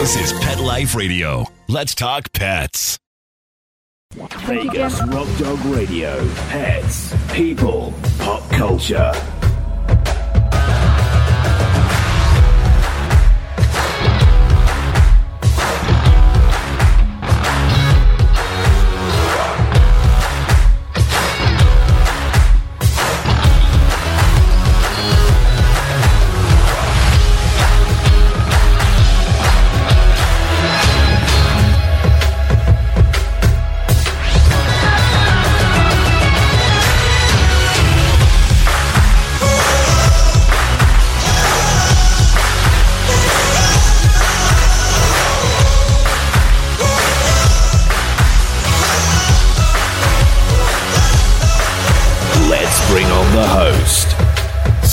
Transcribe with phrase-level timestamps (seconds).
[0.00, 1.44] This is Pet Life Radio.
[1.68, 2.98] Let's talk pets.
[4.14, 6.26] Vegas Rock Dog Radio.
[6.48, 9.12] Pets, people, pop culture.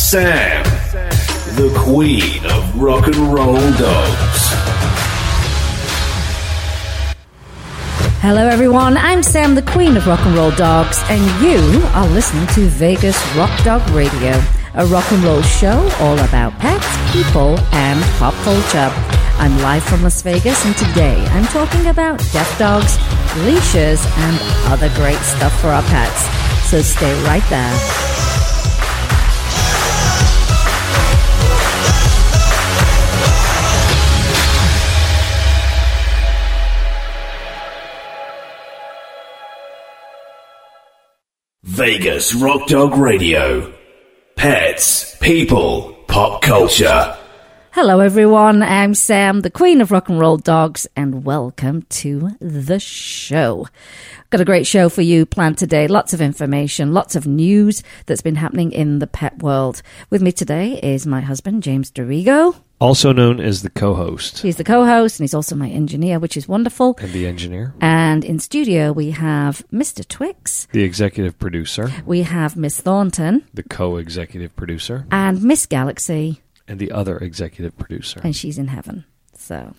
[0.08, 0.64] Sam,
[1.58, 4.42] the queen of rock and roll dogs.
[8.22, 8.96] Hello, everyone.
[8.96, 13.22] I'm Sam, the Queen of Rock and Roll Dogs, and you are listening to Vegas
[13.36, 14.42] Rock Dog Radio,
[14.76, 18.90] a rock and roll show all about pets, people, and pop culture.
[19.40, 22.98] I'm live from Las Vegas, and today I'm talking about deaf dogs,
[23.40, 24.40] leashes, and
[24.72, 26.70] other great stuff for our pets.
[26.70, 28.27] So stay right there.
[41.78, 43.72] Vegas Rock Dog Radio.
[44.36, 47.16] Pets, people, pop culture.
[47.70, 48.64] Hello, everyone.
[48.64, 53.68] I'm Sam, the Queen of Rock and Roll Dogs, and welcome to the show.
[54.32, 55.88] Got a great show for you planned today.
[55.88, 59.84] Lots of information, lots of news that's been happening in the pet world.
[60.10, 62.56] With me today is my husband, James Dorigo.
[62.80, 66.20] Also known as the co host He's the co host and he's also my engineer,
[66.20, 66.96] which is wonderful.
[67.02, 70.08] and the engineer, And in studio, we have Mr.
[70.08, 76.42] Twix, the executive producer, we have Miss Thornton, the co executive producer, and Miss Galaxy,
[76.68, 78.22] and the other executive producer.
[78.24, 79.06] and she's in heaven.
[79.48, 79.74] So,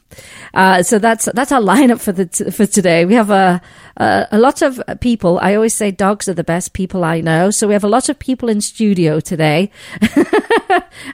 [0.54, 3.04] uh, so that's that's our lineup for the t- for today.
[3.04, 3.60] We have a,
[3.98, 5.38] a a lot of people.
[5.42, 7.50] I always say dogs are the best people I know.
[7.50, 9.70] So we have a lot of people in studio today,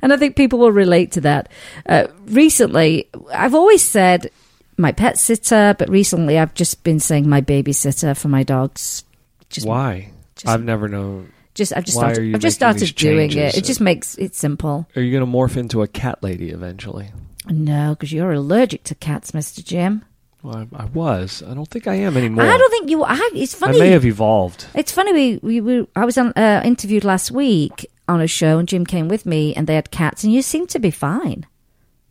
[0.02, 1.48] and I think people will relate to that.
[1.84, 4.30] Uh, recently, I've always said
[4.76, 9.04] my pet sitter, but recently I've just been saying my babysitter for my dogs.
[9.50, 10.10] Just Why?
[10.36, 11.32] just- I've never known.
[11.54, 12.34] just I've just started.
[12.34, 13.56] I've just started doing it.
[13.56, 14.86] It just makes it simple.
[14.94, 17.10] Are you going to morph into a cat lady eventually?
[17.48, 20.04] No, because you're allergic to cats, Mister Jim.
[20.42, 21.42] Well, I, I was.
[21.42, 22.44] I don't think I am anymore.
[22.44, 23.02] I don't think you.
[23.04, 23.78] I, it's funny.
[23.78, 24.66] I may have evolved.
[24.74, 25.12] It's funny.
[25.12, 28.84] We we, we I was on, uh, interviewed last week on a show, and Jim
[28.84, 31.46] came with me, and they had cats, and you seem to be fine.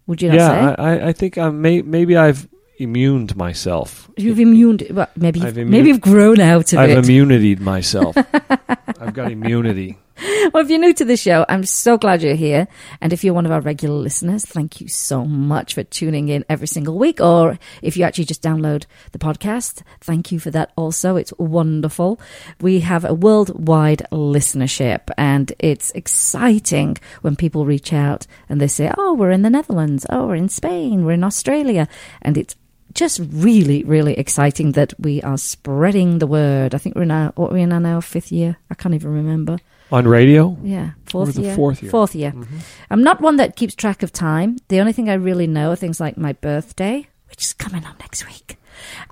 [0.08, 0.82] Would you not Yeah, say?
[0.82, 2.48] I, I, I think I may, maybe I've
[2.80, 4.10] immuned myself.
[4.18, 4.86] You've immuned.
[4.90, 6.82] Well, maybe I've maybe you've grown out of it.
[6.82, 7.06] I've it.
[7.06, 8.18] immunityed myself.
[9.00, 9.98] I've got immunity.
[10.54, 12.68] Well, if you're new to the show, I'm so glad you're here.
[13.02, 16.46] And if you're one of our regular listeners, thank you so much for tuning in
[16.50, 17.20] every single week.
[17.20, 21.16] Or if you actually just download the podcast, thank you for that also.
[21.16, 22.20] It's wonderful.
[22.62, 28.92] We have a worldwide listenership, and it's exciting when people reach out and they say,
[28.98, 30.06] Oh, we're in the Netherlands.
[30.10, 31.06] Oh, we're in Spain.
[31.06, 31.88] We're in Australia.
[32.22, 32.56] And it's
[32.94, 36.76] just really, really exciting that we are spreading the word.
[36.76, 38.58] I think we're now, what, we're in our now fifth year.
[38.70, 39.58] I can't even remember.
[39.94, 40.58] On radio?
[40.64, 41.56] Yeah, fourth year.
[41.56, 41.92] fourth year.
[41.92, 42.34] Fourth year.
[42.90, 44.58] I'm not one that keeps track of time.
[44.70, 48.00] The only thing I really know are things like my birthday, which is coming up
[48.00, 48.58] next week,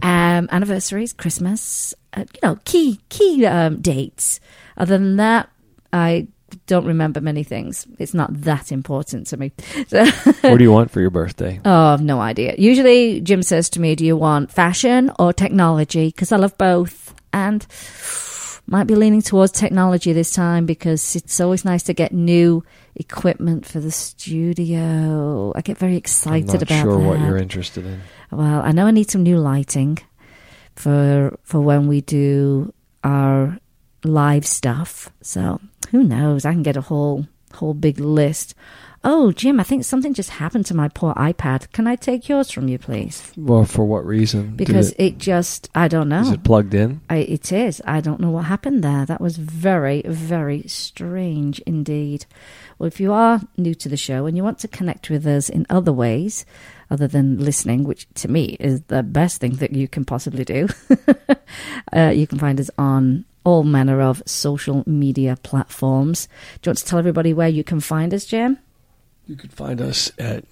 [0.02, 4.40] um, anniversaries, Christmas, uh, you know, key key um, dates.
[4.75, 5.50] Other than that,
[5.94, 6.30] I
[6.66, 7.86] don't remember many things.
[8.00, 9.52] It's not that important to me.
[9.88, 10.03] So,
[10.41, 11.62] what do you want for your birthday?
[11.64, 12.56] oh, I've no idea.
[12.58, 17.14] Usually, Jim says to me, "Do you want fashion or technology?" Because I love both,
[17.31, 17.62] and
[18.68, 22.64] might be leaning towards technology this time because it's always nice to get new
[22.96, 25.52] equipment for the studio.
[25.56, 27.08] I get very I'm excited not about sure that.
[27.08, 28.02] what you're interested in.
[28.32, 30.00] Well, I know I need some new lighting
[30.76, 33.58] for for when we do our
[34.03, 35.09] live stuff.
[35.22, 35.59] So
[35.91, 36.46] who knows?
[36.46, 38.56] I can get a whole whole big list.
[39.03, 41.72] Oh, Jim, I think something just happened to my poor iPad.
[41.72, 43.32] Can I take yours from you, please?
[43.36, 44.56] Well, for what reason?
[44.56, 46.22] Because it, it, just, I don't know.
[46.22, 47.02] is it plugged in?
[47.09, 47.82] I, it is.
[47.86, 49.08] I don't know what happened there.
[49.08, 52.28] That was very, very strange indeed.
[52.78, 55.50] Well, if you are new to the show and you want to connect with us
[55.50, 56.46] in other ways,
[56.92, 60.68] other than listening, which to me is the best thing that you can possibly do,
[61.96, 66.28] uh, you can find us on all manner of social media platforms.
[66.62, 68.59] Do you want to tell everybody where you can find us, Jim?
[69.32, 70.44] You can find us at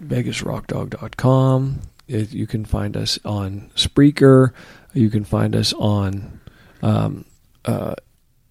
[0.00, 1.80] VegasRockDog.com.
[2.06, 4.52] It, you can find us on Spreaker.
[4.92, 6.38] You can find us on
[6.82, 7.24] um,
[7.64, 7.96] uh,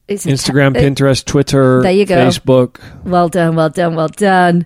[0.10, 2.16] Instagram, ta- uh, Pinterest, Twitter, There you go.
[2.18, 4.66] Facebook, Well done, well done, well done.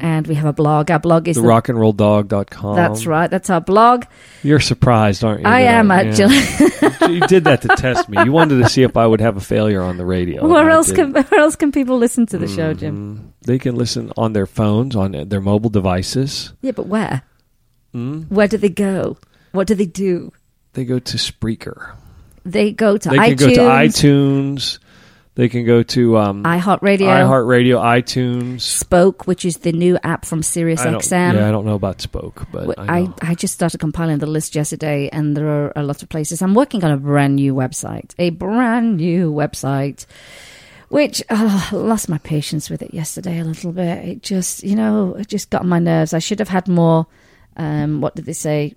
[0.00, 0.90] And we have a blog.
[0.90, 2.76] Our blog is the the- rockandrolldog.com.
[2.76, 3.30] That's right.
[3.30, 4.04] That's our blog.
[4.42, 5.46] You're surprised, aren't you?
[5.46, 5.94] I am yeah.
[5.96, 7.14] actually.
[7.14, 8.22] you did that to test me.
[8.24, 10.46] You wanted to see if I would have a failure on the radio.
[10.46, 13.18] where else can where else can people listen to the show, Jim?
[13.18, 16.52] Mm, They can listen on their phones, on their mobile devices.
[16.62, 17.22] Yeah, but where?
[17.94, 18.30] Mm.
[18.30, 19.18] Where do they go?
[19.52, 20.32] What do they do?
[20.74, 21.94] They go to Spreaker.
[22.44, 24.78] They go to They can iTunes, go to iTunes.
[25.40, 28.60] They can go to um, iHeartRadio, iHeartRadio, iTunes.
[28.60, 31.32] Spoke, which is the new app from Sirius I don't, XM.
[31.32, 33.30] yeah, I don't know about Spoke, but Well, I, I.
[33.30, 36.42] I just started compiling the list yesterday, and there are a lot of places.
[36.42, 40.04] I'm working on a brand new website, a brand new website,
[40.90, 44.04] which oh, I lost my patience with it yesterday a little bit.
[44.06, 46.12] It just, you know, it just got on my nerves.
[46.12, 47.06] I should have had more.
[47.56, 48.74] Um, what did they say?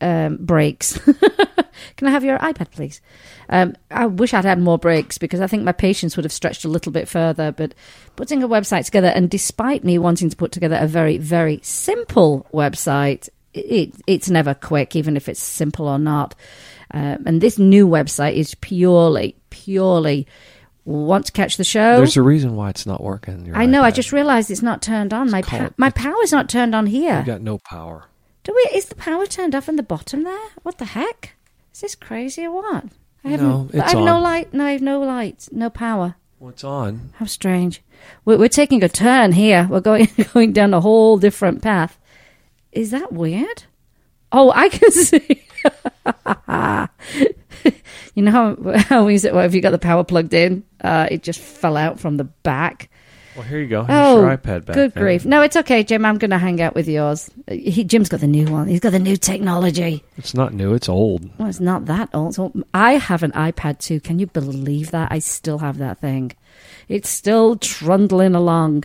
[0.00, 0.98] Um, breaks.
[1.96, 3.00] Can I have your iPad, please?
[3.48, 6.64] Um, I wish I'd had more breaks because I think my patience would have stretched
[6.64, 7.50] a little bit further.
[7.50, 7.74] But
[8.14, 12.46] putting a website together, and despite me wanting to put together a very, very simple
[12.54, 16.36] website, it, it's never quick, even if it's simple or not.
[16.92, 20.28] Um, and this new website is purely, purely
[20.84, 21.96] want to catch the show.
[21.96, 23.50] There's a reason why it's not working.
[23.54, 23.82] I know.
[23.82, 25.30] I just realised it's not turned on.
[25.32, 27.18] my pa- called- my power's not turned on here.
[27.20, 28.04] You got no power.
[28.44, 28.76] Do we?
[28.76, 30.48] Is the power turned off in the bottom there?
[30.62, 31.34] What the heck?
[31.72, 32.84] Is this crazy or what?
[33.24, 33.48] I haven't.
[33.48, 34.52] No, I it's have no light.
[34.52, 35.48] No, I have no light.
[35.50, 36.16] No power.
[36.38, 37.10] What's on?
[37.14, 37.82] How strange.
[38.26, 39.66] We're, we're taking a turn here.
[39.70, 41.98] We're going going down a whole different path.
[42.70, 43.64] Is that weird?
[44.30, 45.42] Oh, I can see.
[48.14, 49.32] you know how how is it?
[49.32, 52.24] Well, if you got the power plugged in, uh, it just fell out from the
[52.24, 52.90] back.
[53.36, 53.82] Well, here you go.
[53.82, 54.74] Here's Oh, your iPad back.
[54.74, 55.24] good grief!
[55.24, 56.04] No, it's okay, Jim.
[56.04, 57.28] I'm going to hang out with yours.
[57.48, 58.68] He, Jim's got the new one.
[58.68, 60.04] He's got the new technology.
[60.16, 60.72] It's not new.
[60.74, 61.28] It's old.
[61.38, 62.34] Well, it's not that old.
[62.36, 63.98] So I have an iPad too.
[63.98, 65.10] Can you believe that?
[65.10, 66.32] I still have that thing.
[66.88, 68.84] It's still trundling along.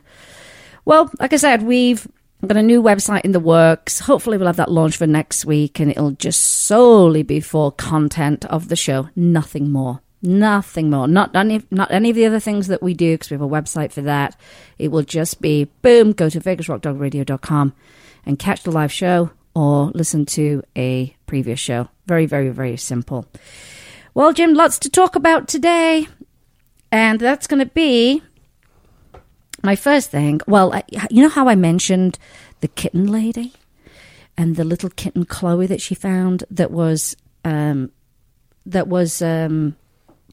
[0.86, 2.07] Well, like I said, we've
[2.48, 4.00] got a new website in the works.
[4.00, 8.45] Hopefully, we'll have that launch for next week, and it'll just solely be for content
[8.45, 10.02] of the show, nothing more.
[10.21, 11.07] Nothing more.
[11.07, 13.48] Not any, not any of the other things that we do because we have a
[13.48, 14.39] website for that.
[14.77, 17.74] It will just be boom, go to vegasrockdogradio.com
[18.25, 21.88] and catch the live show or listen to a previous show.
[22.06, 23.25] Very, very, very simple.
[24.13, 26.07] Well, Jim, lots to talk about today.
[26.92, 28.21] And that's going to be
[29.63, 30.42] my first thing.
[30.48, 32.18] Well, I, you know how I mentioned
[32.62, 33.54] the kitten lady
[34.38, 37.92] and the little kitten Chloe that she found that was um,
[38.66, 39.75] that was um,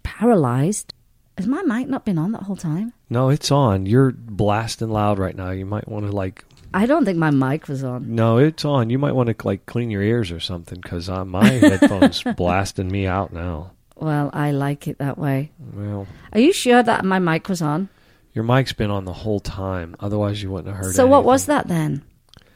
[0.06, 0.94] paralyzed.
[1.37, 2.93] Has my mic not been on that whole time?
[3.11, 3.85] No, it's on.
[3.85, 5.50] You're blasting loud right now.
[5.50, 6.44] You might want to like.
[6.73, 8.14] I don't think my mic was on.
[8.14, 8.88] No, it's on.
[8.88, 12.91] You might want to like clean your ears or something because uh, my headphones blasting
[12.91, 13.73] me out now.
[13.97, 15.53] Well, I like it that way.
[15.58, 17.88] Well, Are you sure that my mic was on?
[18.32, 19.97] your mic's been on the whole time.
[19.99, 20.94] Otherwise, you wouldn't have heard.
[20.94, 22.03] So what was that then?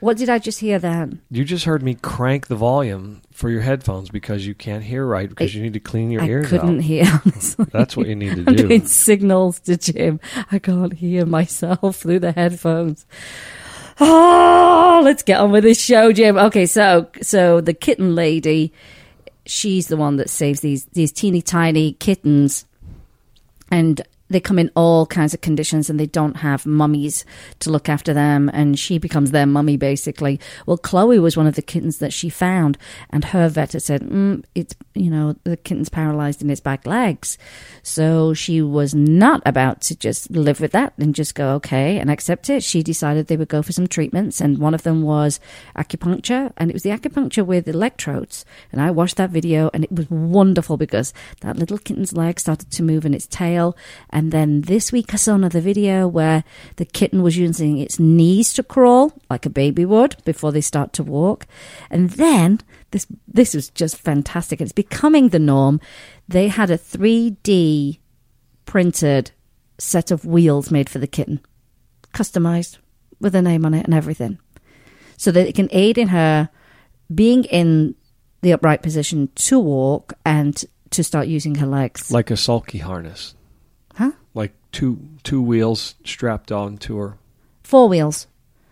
[0.00, 1.20] What did I just hear then?
[1.30, 5.28] You just heard me crank the volume for your headphones because you can't hear right
[5.28, 6.82] because I- you need to clean your I ears I couldn't out.
[6.84, 7.04] hear.
[7.26, 7.66] Honestly.
[7.70, 8.44] That's what you need to do.
[8.48, 8.68] I'm do.
[8.68, 10.18] doing signals to Jim.
[10.50, 13.04] I can't hear myself through the headphones.
[14.00, 16.38] Oh, let's get on with this show, Jim.
[16.38, 18.72] Okay, so so the kitten lady,
[19.44, 22.64] she's the one that saves these these teeny tiny kittens,
[23.70, 27.24] and they come in all kinds of conditions, and they don't have mummies
[27.58, 30.40] to look after them, and she becomes their mummy basically.
[30.66, 32.78] Well, Chloe was one of the kittens that she found,
[33.10, 36.86] and her vet had said, mm, "It's you know the kitten's paralyzed in its back
[36.86, 37.36] legs,"
[37.82, 42.10] so she was not about to just live with that and just go okay and
[42.10, 42.62] accept it.
[42.62, 45.40] She decided they would go for some treatments, and one of them was
[45.76, 48.44] acupuncture, and it was the acupuncture with electrodes.
[48.70, 52.70] And I watched that video, and it was wonderful because that little kitten's leg started
[52.70, 53.76] to move in its tail.
[54.32, 56.44] Then this week I saw another video where
[56.76, 60.92] the kitten was using its knees to crawl like a baby would before they start
[60.94, 61.46] to walk.
[61.90, 62.60] And then
[62.90, 64.60] this this was just fantastic.
[64.60, 65.80] It's becoming the norm.
[66.28, 67.98] They had a 3D
[68.66, 69.30] printed
[69.78, 71.40] set of wheels made for the kitten,
[72.12, 72.78] customized
[73.20, 74.38] with a name on it and everything,
[75.16, 76.50] so that it can aid in her
[77.12, 77.94] being in
[78.42, 82.10] the upright position to walk and to start using her legs.
[82.10, 83.34] like a sulky harness?
[84.40, 87.18] Like two two wheels strapped on to her.
[87.62, 88.26] Four wheels.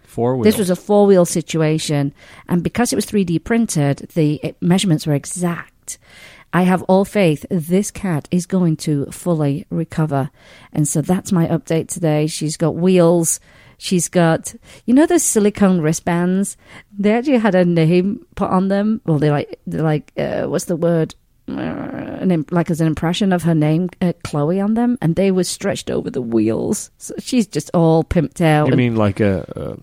[0.05, 0.45] Four wheels.
[0.45, 2.13] This was a four wheel situation,
[2.49, 5.99] and because it was 3D printed, the measurements were exact.
[6.53, 10.31] I have all faith this cat is going to fully recover.
[10.73, 12.27] And so that's my update today.
[12.27, 13.39] She's got wheels.
[13.77, 14.55] She's got,
[14.87, 16.57] you know, those silicone wristbands.
[16.99, 19.03] They actually had a name put on them.
[19.05, 21.15] Well, they're like, they're like, uh, what's the word?
[21.49, 25.17] Uh, an im- like as an impression of her name, uh, Chloe, on them, and
[25.17, 26.91] they were stretched over the wheels.
[26.99, 28.67] So she's just all pimped out.
[28.67, 29.79] You and- mean like a,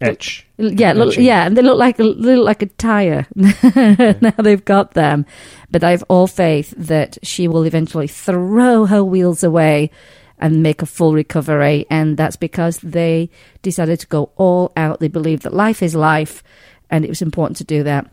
[0.00, 0.46] a etch?
[0.56, 3.26] yeah, look, yeah, and they look like a look like a tire.
[3.34, 5.26] now they've got them,
[5.70, 9.90] but I have all faith that she will eventually throw her wheels away
[10.38, 13.28] and make a full recovery, and that's because they
[13.62, 15.00] decided to go all out.
[15.00, 16.42] They believe that life is life,
[16.88, 18.10] and it was important to do that.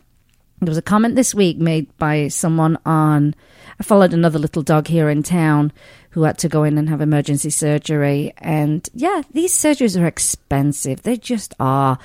[0.60, 3.34] There was a comment this week made by someone on.
[3.78, 5.72] I followed another little dog here in town
[6.10, 8.32] who had to go in and have emergency surgery.
[8.38, 11.02] And yeah, these surgeries are expensive.
[11.02, 11.98] They just are.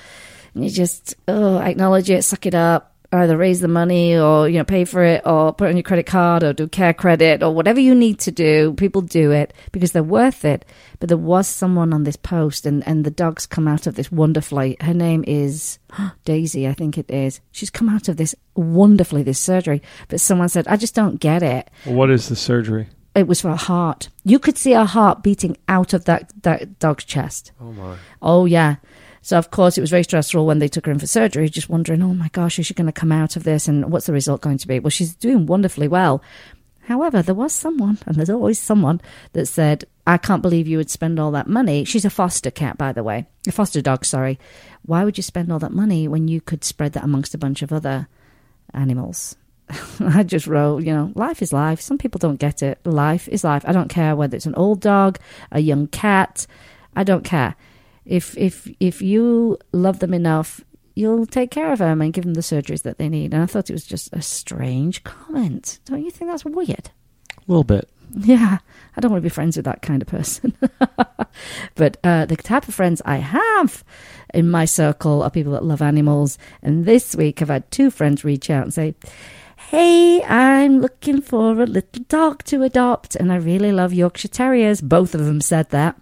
[0.54, 4.64] You just, oh, acknowledge it, suck it up, either raise the money or, you know,
[4.64, 7.54] pay for it or put it on your credit card or do care credit or
[7.54, 8.74] whatever you need to do.
[8.74, 10.64] People do it because they're worth it.
[11.00, 14.10] But there was someone on this post and, and the dog's come out of this
[14.12, 14.76] wonderfully.
[14.80, 15.78] Her name is
[16.24, 17.40] Daisy, I think it is.
[17.52, 19.82] She's come out of this wonderfully, this surgery.
[20.08, 22.88] But someone said, I just don't get it What is the surgery?
[23.14, 24.08] it was for her heart.
[24.24, 27.52] You could see her heart beating out of that, that dog's chest.
[27.60, 27.96] Oh my!
[28.20, 28.76] Oh, yeah.
[29.24, 31.70] So, of course, it was very stressful when they took her in for surgery, just
[31.70, 33.66] wondering, oh my gosh, is she going to come out of this?
[33.66, 34.78] And what's the result going to be?
[34.78, 36.22] Well, she's doing wonderfully well.
[36.82, 39.00] However, there was someone, and there's always someone,
[39.32, 41.84] that said, I can't believe you would spend all that money.
[41.84, 44.38] She's a foster cat, by the way, a foster dog, sorry.
[44.84, 47.62] Why would you spend all that money when you could spread that amongst a bunch
[47.62, 48.08] of other
[48.74, 49.36] animals?
[50.00, 51.80] I just wrote, you know, life is life.
[51.80, 52.78] Some people don't get it.
[52.84, 53.64] Life is life.
[53.66, 55.18] I don't care whether it's an old dog,
[55.50, 56.46] a young cat.
[56.94, 57.56] I don't care.
[58.04, 60.60] If if if you love them enough,
[60.94, 63.34] you'll take care of them and give them the surgeries that they need.
[63.34, 65.80] And I thought it was just a strange comment.
[65.84, 66.90] Don't you think that's weird?
[67.36, 67.88] A little bit.
[68.16, 68.58] Yeah,
[68.96, 70.56] I don't want to be friends with that kind of person.
[71.74, 73.82] but uh, the type of friends I have
[74.32, 76.38] in my circle are people that love animals.
[76.62, 78.94] And this week I've had two friends reach out and say,
[79.56, 83.16] Hey, I'm looking for a little dog to adopt.
[83.16, 84.80] And I really love Yorkshire Terriers.
[84.80, 86.00] Both of them said that.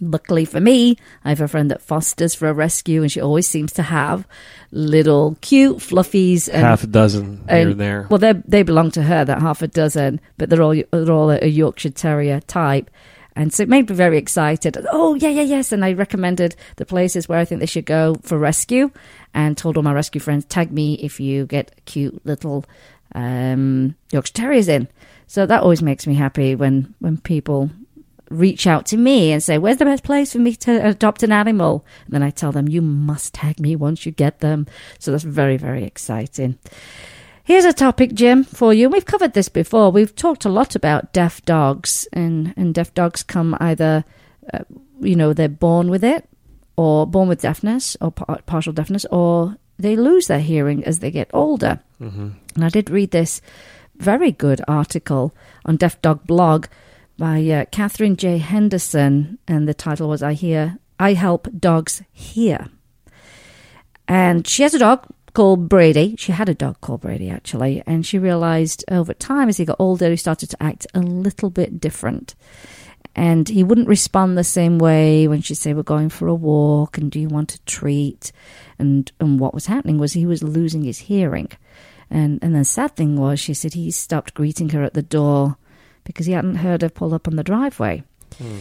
[0.00, 3.48] Luckily for me, I have a friend that fosters for a rescue, and she always
[3.48, 4.26] seems to have
[4.70, 8.06] little cute fluffies and Half a dozen here and- there.
[8.10, 11.30] Well, they they belong to her, that half a dozen, but they're all they're all
[11.30, 12.90] a, a Yorkshire Terrier type,
[13.34, 14.76] and so it made me very excited.
[14.92, 18.14] Oh yeah, yeah, yes, and I recommended the places where I think they should go
[18.22, 18.90] for rescue,
[19.34, 22.64] and told all my rescue friends tag me if you get cute little
[23.16, 24.86] um, Yorkshire Terriers in.
[25.26, 27.70] So that always makes me happy when when people
[28.30, 31.32] reach out to me and say, Where's the best place for me to adopt an
[31.32, 31.84] animal?
[32.06, 34.66] And then I tell them, You must tag me once you get them.
[34.98, 36.58] So that's very, very exciting.
[37.44, 38.90] Here's a topic, Jim, for you.
[38.90, 39.90] We've covered this before.
[39.90, 44.04] We've talked a lot about deaf dogs, and, and deaf dogs come either,
[44.52, 44.64] uh,
[45.00, 46.28] you know, they're born with it,
[46.76, 51.10] or born with deafness, or par- partial deafness, or they lose their hearing as they
[51.10, 51.80] get older.
[52.54, 53.40] And I did read this
[53.96, 56.66] very good article on Deaf Dog Blog
[57.18, 58.38] by uh, Catherine J.
[58.38, 62.68] Henderson, and the title was "I Hear I Help Dogs Hear."
[64.06, 66.14] And she has a dog called Brady.
[66.16, 69.76] She had a dog called Brady actually, and she realized over time as he got
[69.78, 72.34] older, he started to act a little bit different.
[73.14, 76.98] And he wouldn't respond the same way when she'd say, We're going for a walk,
[76.98, 78.30] and do you want a treat?
[78.78, 81.48] And, and what was happening was he was losing his hearing.
[82.10, 85.56] And, and the sad thing was, she said he stopped greeting her at the door
[86.04, 88.02] because he hadn't heard her pull up on the driveway.
[88.38, 88.58] Hmm.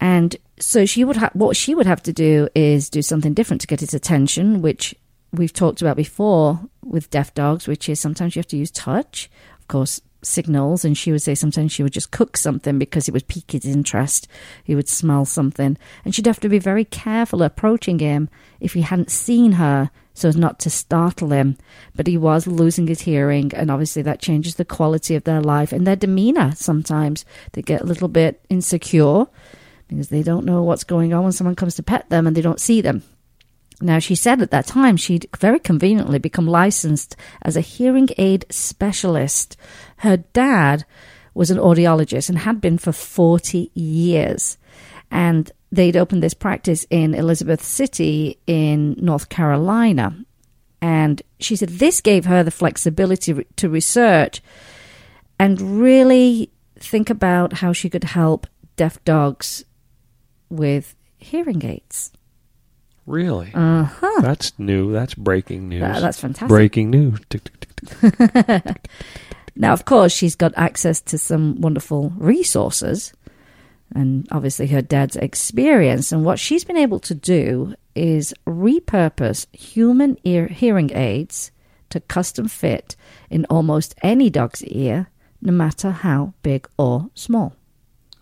[0.00, 3.60] And so she would ha- what she would have to do is do something different
[3.62, 4.94] to get his attention, which
[5.32, 9.30] we've talked about before with deaf dogs, which is sometimes you have to use touch,
[9.58, 10.84] of course, signals.
[10.84, 13.66] And she would say sometimes she would just cook something because it would pique his
[13.66, 14.28] interest.
[14.64, 18.28] He would smell something, and she'd have to be very careful approaching him
[18.60, 21.56] if he hadn't seen her, so as not to startle him.
[21.94, 25.72] But he was losing his hearing, and obviously that changes the quality of their life
[25.72, 26.52] and their demeanor.
[26.54, 29.26] Sometimes they get a little bit insecure
[29.88, 32.42] because they don't know what's going on when someone comes to pet them and they
[32.42, 33.02] don't see them.
[33.80, 38.44] Now, she said at that time she'd very conveniently become licensed as a hearing aid
[38.50, 39.56] specialist.
[39.98, 40.84] Her dad
[41.32, 44.58] was an audiologist and had been for 40 years.
[45.10, 50.16] And they'd opened this practice in Elizabeth City in North Carolina.
[50.80, 54.40] And she said this gave her the flexibility to research
[55.38, 58.46] and really think about how she could help
[58.76, 59.64] deaf dogs
[60.48, 62.12] with hearing aids.
[63.06, 63.50] Really?
[63.54, 64.20] Uh huh.
[64.20, 64.92] That's new.
[64.92, 65.80] That's breaking news.
[65.80, 66.48] that's fantastic.
[66.48, 67.20] Breaking news.
[69.58, 73.12] Now, of course, she's got access to some wonderful resources.
[73.94, 76.12] And obviously her dad's experience.
[76.12, 81.50] And what she's been able to do is repurpose human ear hearing aids
[81.90, 82.96] to custom fit
[83.30, 85.08] in almost any dog's ear,
[85.40, 87.54] no matter how big or small.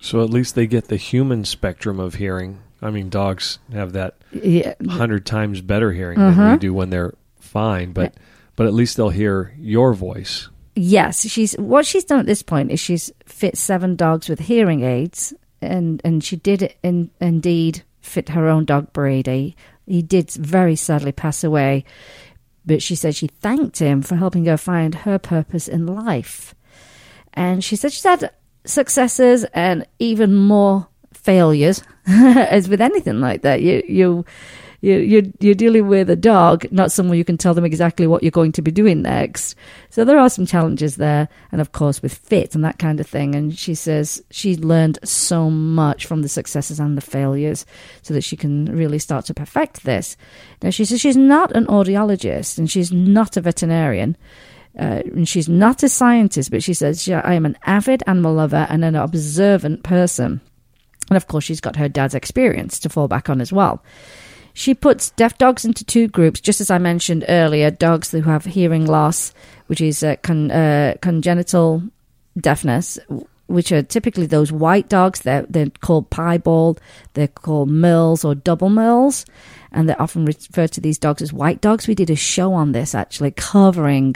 [0.01, 2.61] So at least they get the human spectrum of hearing.
[2.81, 6.53] I mean, dogs have that Yeah, hundred times better hearing than Uh-huh.
[6.53, 8.15] we do when they're fine, but
[8.55, 10.49] but at least they'll hear your voice.
[10.75, 14.83] Yes, she's what she's done at this point is she's fit seven dogs with hearing
[14.83, 15.33] aids,
[15.67, 19.57] and and she did in, indeed fit her own dog Brady.
[19.87, 21.85] He did very sadly pass away,
[22.65, 26.55] but she said she thanked him for helping her find her purpose in life,
[27.35, 28.31] and she said she's had
[28.65, 31.83] successes and even more failures.
[32.07, 34.25] As with anything like that, you you.
[34.87, 38.23] You, you're, you're dealing with a dog, not someone you can tell them exactly what
[38.23, 39.57] you're going to be doing next.
[39.91, 43.07] So there are some challenges there, and of course with fit and that kind of
[43.09, 43.35] thing.
[43.35, 47.67] And she says she learned so much from the successes and the failures,
[48.03, 50.17] so that she can really start to perfect this.
[50.63, 54.17] Now she says she's not an audiologist and she's not a veterinarian.
[54.79, 58.35] Uh, and she's not a scientist, but she says she, I am an avid animal
[58.35, 60.41] lover and an observant person.
[61.11, 63.83] And of course, she's got her dad's experience to fall back on as well.
[64.59, 68.47] She puts deaf dogs into two groups, just as I mentioned earlier dogs who have
[68.47, 69.35] hearing loss,
[69.67, 71.83] which is uh, con- uh, congenital
[72.41, 72.99] deafness,
[73.49, 75.21] which are typically those white dogs.
[75.21, 76.81] They're, they're called piebald,
[77.13, 79.27] they're called merles or double merles,
[79.73, 81.87] and they're often referred to these dogs as white dogs.
[81.87, 84.15] We did a show on this actually, covering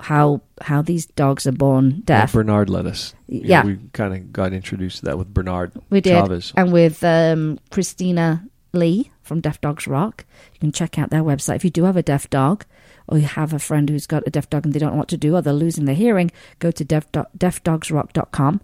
[0.00, 2.32] how how these dogs are born deaf.
[2.32, 3.14] Bernard let us.
[3.28, 3.64] Know, Yeah.
[3.64, 6.52] we kind of got introduced to that with Bernard We did, Chavez.
[6.56, 10.24] and with um, Christina Lee from Deaf Dogs Rock.
[10.54, 12.64] You can check out their website if you do have a deaf dog,
[13.06, 15.08] or you have a friend who's got a deaf dog and they don't know what
[15.08, 16.30] to do, or they're losing their hearing.
[16.58, 18.60] Go to deaf, deafdogsrock.com.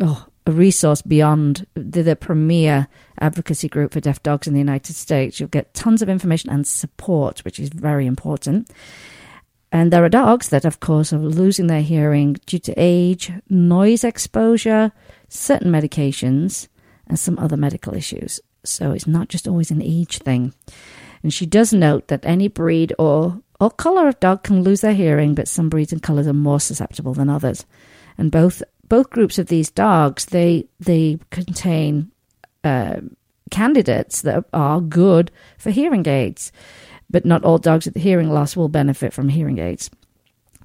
[0.00, 2.88] Oh, a resource beyond the, the premier
[3.20, 5.38] advocacy group for deaf dogs in the United States.
[5.38, 8.70] You'll get tons of information and support, which is very important.
[9.70, 14.04] And there are dogs that, of course, are losing their hearing due to age, noise
[14.04, 14.92] exposure,
[15.28, 16.68] certain medications,
[17.06, 18.40] and some other medical issues.
[18.64, 20.54] So it's not just always an age thing.
[21.22, 24.94] And she does note that any breed or, or color of dog can lose their
[24.94, 27.64] hearing, but some breeds and colors are more susceptible than others.
[28.18, 32.10] And both both groups of these dogs, they they contain
[32.62, 33.00] uh,
[33.50, 36.52] candidates that are good for hearing aids,
[37.08, 39.90] but not all dogs with hearing loss will benefit from hearing aids.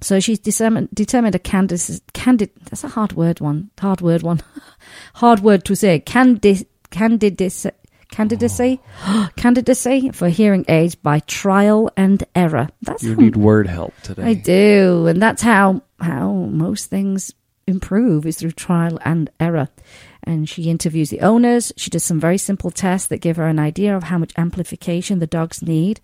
[0.00, 1.80] So she's determined, determined a candid,
[2.12, 4.40] candid, that's a hard word one, hard word one,
[5.14, 7.70] hard word to say, candid, candidacy,
[8.18, 8.80] candidacy,
[9.36, 12.68] candidacy for hearing aids by trial and error.
[12.82, 14.24] That's You how- need word help today.
[14.24, 17.32] I do, and that's how how most things
[17.68, 19.68] improve is through trial and error.
[20.24, 21.72] And she interviews the owners.
[21.76, 25.20] She does some very simple tests that give her an idea of how much amplification
[25.20, 26.00] the dogs need.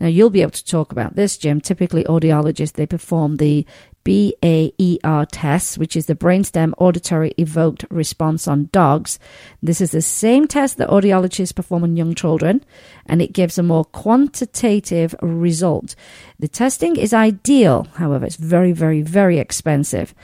[0.00, 1.60] Now you'll be able to talk about this, Jim.
[1.60, 3.66] Typically, audiologists they perform the
[4.08, 9.18] BAER test, which is the brainstem auditory evoked response on dogs.
[9.62, 12.64] This is the same test that audiologists perform on young children,
[13.04, 15.94] and it gives a more quantitative result.
[16.38, 20.14] The testing is ideal, however, it's very, very, very expensive.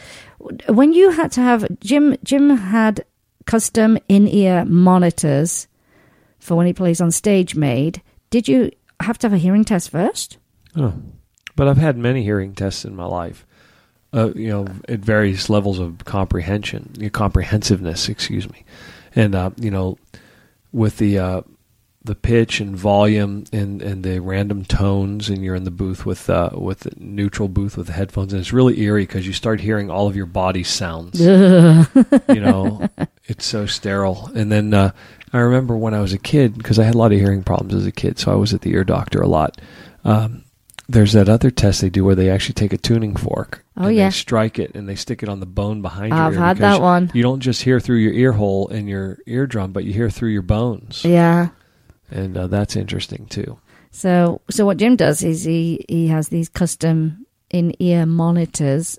[0.67, 3.05] When you had to have Jim, Jim had
[3.45, 5.69] custom in-ear monitors
[6.39, 8.01] for when he plays on stage made.
[8.31, 8.71] Did you
[9.01, 10.39] have to have a hearing test first?
[10.75, 10.95] Oh.
[11.57, 13.47] But I've had many hearing tests in my life.
[14.15, 18.65] Uh, you know, at various levels of comprehension, you know, comprehensiveness, excuse me,
[19.17, 19.99] and uh, you know,
[20.73, 21.41] with the uh,
[22.05, 26.29] the pitch and volume and, and the random tones, and you're in the booth with
[26.29, 29.61] uh, with the neutral booth with the headphones, and it's really eerie because you start
[29.61, 31.19] hearing all of your body sounds.
[31.21, 32.87] you know,
[33.25, 34.31] it's so sterile.
[34.35, 34.91] And then uh,
[35.33, 37.75] I remember when I was a kid, because I had a lot of hearing problems
[37.75, 39.59] as a kid, so I was at the ear doctor a lot.
[40.05, 40.45] Um,
[40.87, 43.64] there's that other test they do where they actually take a tuning fork.
[43.77, 44.07] Oh, and yeah.
[44.07, 46.39] They strike it and they stick it on the bone behind your I've ear.
[46.39, 47.11] had that one.
[47.13, 50.31] You don't just hear through your ear hole in your eardrum, but you hear through
[50.31, 51.49] your bones, Yeah.
[52.11, 53.59] and uh, that's interesting too.
[53.91, 58.99] So, so what Jim does is he he has these custom in-ear monitors,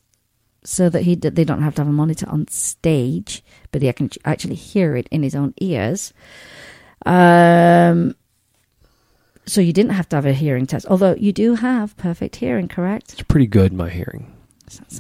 [0.64, 4.10] so that he they don't have to have a monitor on stage, but he can
[4.26, 6.14] actually hear it in his own ears.
[7.06, 8.16] Um.
[9.48, 12.68] So you didn't have to have a hearing test, although you do have perfect hearing,
[12.68, 13.14] correct?
[13.14, 14.34] It's pretty good, my hearing,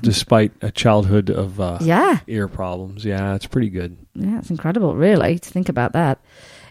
[0.01, 2.19] despite a childhood of uh, Yeah.
[2.27, 3.03] ear problems.
[3.05, 3.97] Yeah, it's pretty good.
[4.13, 6.19] Yeah, it's incredible, really, to think about that.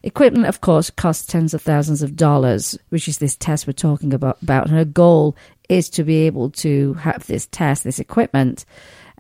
[0.03, 4.13] Equipment, of course, costs tens of thousands of dollars, which is this test we're talking
[4.13, 4.43] about.
[4.43, 4.67] about.
[4.67, 5.35] And her goal
[5.69, 8.67] is to be able to have this test, this equipment,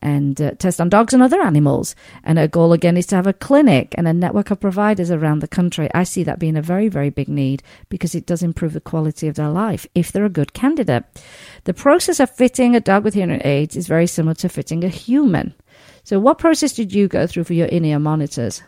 [0.04, 1.96] and uh, test on dogs and other animals.
[2.22, 5.40] And her goal again is to have a clinic and a network of providers around
[5.40, 5.88] the country.
[5.94, 9.26] I see that being a very, very big need because it does improve the quality
[9.26, 11.04] of their life if they're a good candidate.
[11.64, 14.88] The process of fitting a dog with hearing aids is very similar to fitting a
[14.88, 15.54] human.
[16.04, 18.62] So, what process did you go through for your in-ear monitors?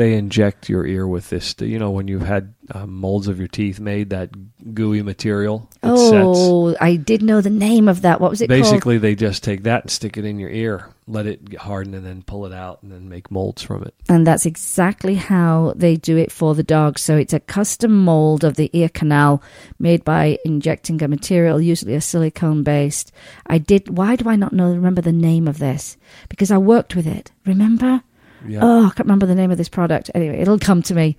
[0.00, 1.54] They inject your ear with this.
[1.58, 4.30] You know, when you've had uh, molds of your teeth made, that
[4.72, 5.68] gooey material.
[5.82, 8.18] That oh, I did know the name of that.
[8.18, 9.02] What was it Basically, called?
[9.02, 12.22] they just take that and stick it in your ear, let it harden, and then
[12.22, 13.92] pull it out, and then make molds from it.
[14.08, 16.98] And that's exactly how they do it for the dog.
[16.98, 19.42] So it's a custom mold of the ear canal
[19.78, 23.12] made by injecting a material, usually a silicone based.
[23.48, 23.98] I did.
[23.98, 24.70] Why do I not know?
[24.70, 25.98] Remember the name of this?
[26.30, 27.32] Because I worked with it.
[27.44, 28.02] Remember?
[28.46, 28.60] Yeah.
[28.62, 30.10] Oh, I can't remember the name of this product.
[30.14, 31.16] Anyway, it'll come to me.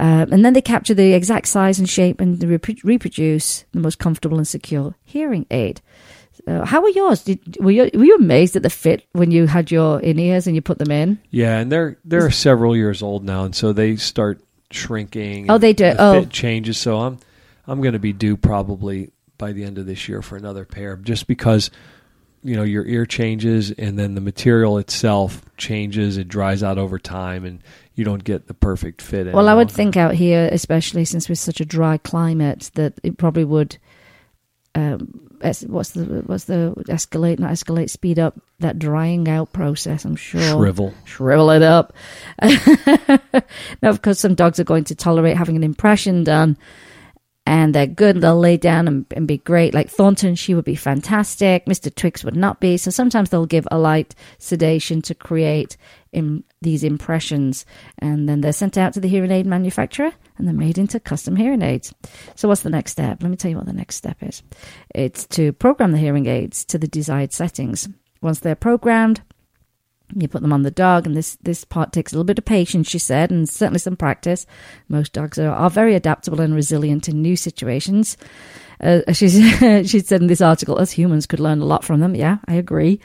[0.00, 3.98] Um, and then they capture the exact size and shape and repro- reproduce the most
[3.98, 5.80] comfortable and secure hearing aid.
[6.46, 7.24] Uh, how were yours?
[7.24, 10.46] Did, were you were you amazed at the fit when you had your in ears
[10.46, 11.18] and you put them in?
[11.30, 14.40] Yeah, and they're they're several years old now, and so they start
[14.70, 15.50] shrinking.
[15.50, 15.84] Oh, they do.
[15.84, 16.20] The Oh.
[16.20, 16.78] fit changes.
[16.78, 17.18] So I'm
[17.66, 20.96] I'm going to be due probably by the end of this year for another pair,
[20.96, 21.70] just because
[22.42, 26.16] you know your ear changes, and then the material itself changes.
[26.16, 27.62] It dries out over time, and
[27.94, 29.32] you don't get the perfect fit.
[29.32, 33.18] Well, I would think out here, especially since we're such a dry climate, that it
[33.18, 33.78] probably would.
[34.74, 40.04] Um, what's the what's the escalate not escalate speed up that drying out process?
[40.04, 40.94] I'm sure shrivel.
[41.04, 41.92] shrivel it up.
[42.42, 46.56] now, of course, some dogs are going to tolerate having an impression done,
[47.48, 48.20] and they're good.
[48.20, 49.72] They'll lay down and, and be great.
[49.72, 51.66] Like Thornton, she would be fantastic.
[51.66, 52.76] Mister Twix would not be.
[52.76, 55.78] So sometimes they'll give a light sedation to create
[56.12, 57.64] in these impressions,
[57.98, 61.36] and then they're sent out to the hearing aid manufacturer, and they're made into custom
[61.36, 61.94] hearing aids.
[62.34, 63.22] So what's the next step?
[63.22, 64.42] Let me tell you what the next step is.
[64.94, 67.88] It's to program the hearing aids to the desired settings.
[68.20, 69.22] Once they're programmed,
[70.14, 72.44] you put them on the dog, and this this part takes a little bit of
[72.44, 74.46] patience, she said, and certainly some practice.
[74.88, 78.16] Most dogs are, are very adaptable and resilient in new situations.
[78.80, 79.28] Uh, she
[79.84, 82.14] she said in this article, us humans could learn a lot from them.
[82.14, 83.00] Yeah, I agree,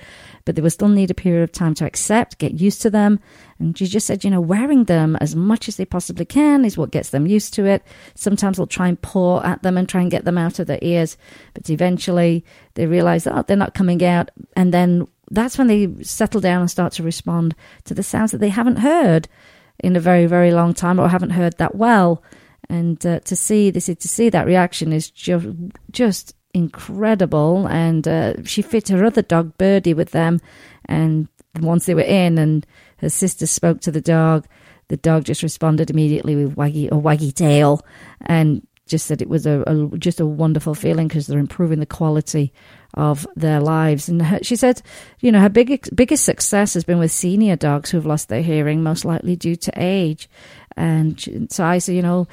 [0.46, 3.20] but they will still need a period of time to accept, get used to them.
[3.60, 6.78] And she just said, you know, wearing them as much as they possibly can is
[6.78, 7.84] what gets them used to it.
[8.16, 10.80] Sometimes they'll try and paw at them and try and get them out of their
[10.82, 11.18] ears,
[11.54, 15.90] but eventually they realize that oh, they're not coming out, and then that's when they
[16.04, 17.56] settle down and start to respond
[17.86, 19.28] to the sounds that they haven't heard
[19.80, 22.22] in a very, very long time or haven't heard that well.
[22.70, 25.48] And uh, to see this, to see that reaction is just
[25.92, 27.68] just incredible.
[27.68, 30.40] And uh, she fit her other dog Birdie with them,
[30.86, 31.28] and
[31.60, 32.66] once they were in, and
[32.98, 34.48] her sister spoke to the dog,
[34.88, 37.86] the dog just responded immediately with waggy a waggy tail,
[38.22, 41.86] and just said it was a, a just a wonderful feeling because they're improving the
[41.86, 42.54] quality
[42.96, 44.08] of their lives.
[44.08, 44.82] And her, she said,
[45.20, 48.84] you know, her big, biggest success has been with senior dogs who've lost their hearing,
[48.84, 50.30] most likely due to age.
[50.76, 52.28] And so I said, you know,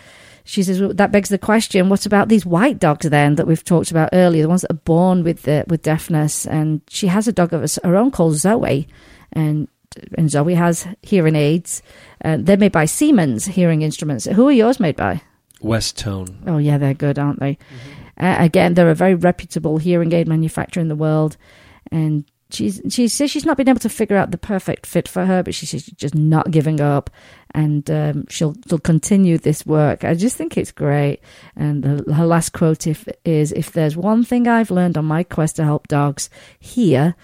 [0.44, 3.64] she says well, that begs the question: What about these white dogs then that we've
[3.64, 6.46] talked about earlier, the ones that are born with the, with deafness?
[6.46, 8.88] And she has a dog of her own called Zoe,
[9.32, 9.68] and
[10.16, 11.82] and Zoe has hearing aids.
[12.24, 14.26] Uh, they're made by Siemens hearing instruments.
[14.26, 15.22] Who are yours made by?
[15.60, 16.42] Westone.
[16.46, 17.58] Oh yeah, they're good, aren't they?
[18.16, 21.36] Uh, again, they're a very reputable hearing aid manufacturer in the world,
[21.90, 25.26] and she's she says she's not been able to figure out the perfect fit for
[25.26, 27.10] her, but she says she's just not giving up,
[27.52, 30.04] and um, she'll she'll continue this work.
[30.04, 31.20] I just think it's great.
[31.56, 35.22] And the, her last quote if, is, "If there's one thing I've learned on my
[35.22, 37.14] quest to help dogs hear,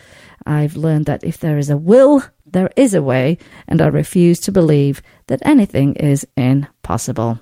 [0.45, 4.39] I've learned that if there is a will." There is a way, and I refuse
[4.41, 7.41] to believe that anything is impossible.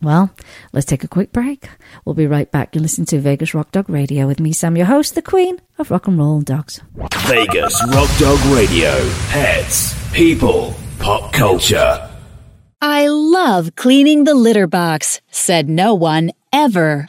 [0.00, 0.30] Well,
[0.72, 1.68] let's take a quick break.
[2.04, 2.74] We'll be right back.
[2.74, 5.90] You're listening to Vegas Rock Dog Radio with me, Sam, your host, the queen of
[5.90, 6.80] rock and roll dogs.
[7.26, 8.92] Vegas Rock Dog Radio.
[9.28, 12.08] Pets, people, pop culture.
[12.80, 17.08] I love cleaning the litter box, said no one ever.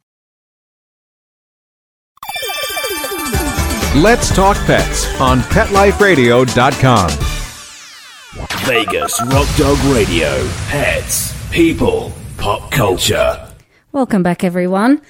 [3.95, 7.09] Let's Talk Pets on PetLifeRadio.com.
[8.65, 10.49] Vegas Rock Dog Radio.
[10.69, 13.49] Pets, people, pop culture.
[13.91, 15.01] Welcome back, everyone.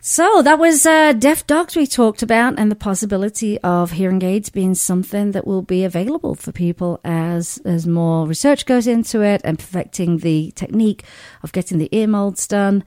[0.00, 4.48] So that was uh, deaf dogs we talked about, and the possibility of hearing aids
[4.48, 9.42] being something that will be available for people as as more research goes into it
[9.44, 11.04] and perfecting the technique
[11.42, 12.82] of getting the ear molds done.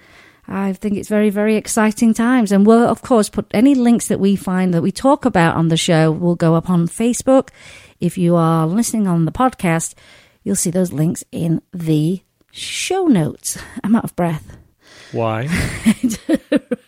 [0.52, 2.52] I think it's very, very exciting times.
[2.52, 5.68] And we'll, of course, put any links that we find that we talk about on
[5.68, 7.50] the show will go up on Facebook.
[8.00, 9.94] If you are listening on the podcast,
[10.44, 13.60] you'll see those links in the show notes.
[13.84, 14.58] I'm out of breath.
[15.12, 15.48] Why?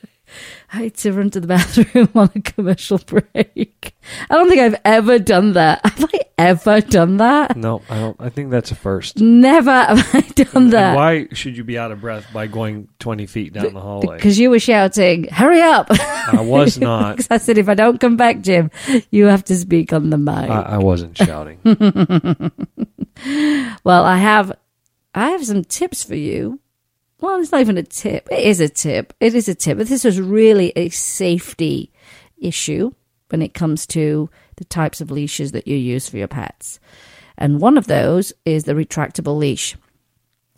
[0.74, 3.94] I had to run to the bathroom on a commercial break.
[4.30, 5.82] I don't think I've ever done that.
[5.86, 7.56] Have I ever done that?
[7.58, 8.16] No, I don't.
[8.20, 9.20] I think that's a first.
[9.20, 10.96] Never have I done And that.
[10.96, 14.16] why should you be out of breath by going 20 feet down the hallway?
[14.16, 15.88] Because you were shouting, hurry up.
[15.92, 17.18] I was not.
[17.18, 18.72] Because I said, if I don't come back, Jim,
[19.12, 20.50] you have to speak on the mic.
[20.50, 21.60] I, I wasn't shouting.
[23.84, 24.52] well, I have,
[25.14, 26.60] I have some tips for you.
[27.22, 28.28] Well, it's not even a tip.
[28.32, 29.14] It is a tip.
[29.20, 29.78] It is a tip.
[29.78, 31.92] But this is really a safety
[32.38, 32.92] issue
[33.30, 36.80] when it comes to the types of leashes that you use for your pets.
[37.38, 39.76] And one of those is the retractable leash.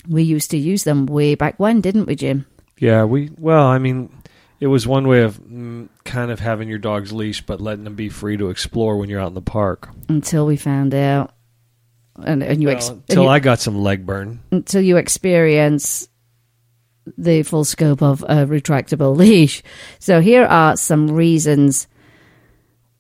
[0.07, 2.45] We used to use them way back when, didn't we, Jim?
[2.79, 3.29] yeah, we.
[3.37, 4.09] Well, I mean,
[4.59, 7.95] it was one way of mm, kind of having your dog's leash, but letting them
[7.95, 9.89] be free to explore when you're out in the park.
[10.09, 11.33] Until we found out,
[12.21, 14.39] and, and you, Well, ex- and until you- I got some leg burn.
[14.51, 16.09] until you experience
[17.17, 19.61] the full scope of a retractable leash.
[19.99, 21.87] So here are some reasons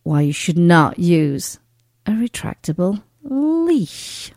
[0.03, 1.59] why you should not use
[2.05, 4.31] a retractable leash.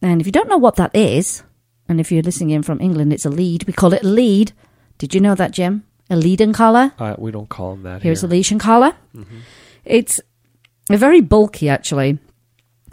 [0.00, 1.42] And if you don't know what that is,
[1.88, 3.64] and if you're listening in from England, it's a lead.
[3.64, 4.52] We call it a lead.
[4.98, 5.84] Did you know that, Jim?
[6.10, 6.92] A lead and collar.
[6.98, 8.28] Uh, we don't call them that Here's here.
[8.28, 8.92] a leash and collar.
[9.84, 10.20] It's
[10.90, 12.18] a very bulky, actually,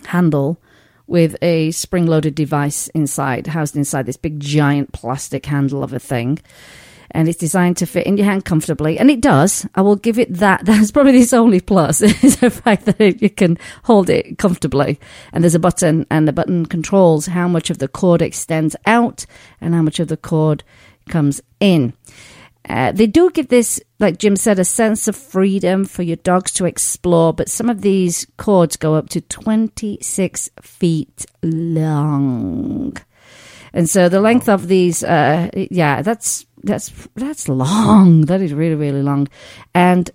[0.05, 0.59] handle
[1.07, 5.99] with a spring loaded device inside, housed inside this big giant plastic handle of a
[5.99, 6.39] thing.
[7.11, 8.99] And it's designed to fit in your hand comfortably.
[8.99, 9.65] And it does.
[9.75, 10.65] I will give it that.
[10.65, 14.99] That's probably its only plus is the fact that it, you can hold it comfortably.
[15.31, 19.25] And there's a button, and the button controls how much of the cord extends out
[19.61, 20.63] and how much of the cord
[21.07, 21.93] comes in.
[22.67, 26.51] Uh, they do give this, like Jim said, a sense of freedom for your dogs
[26.53, 32.97] to explore, but some of these cords go up to 26 feet long.
[33.71, 38.21] And so the length of these, uh, yeah, that's that's that's long.
[38.25, 39.27] That is really really long,
[39.73, 40.09] and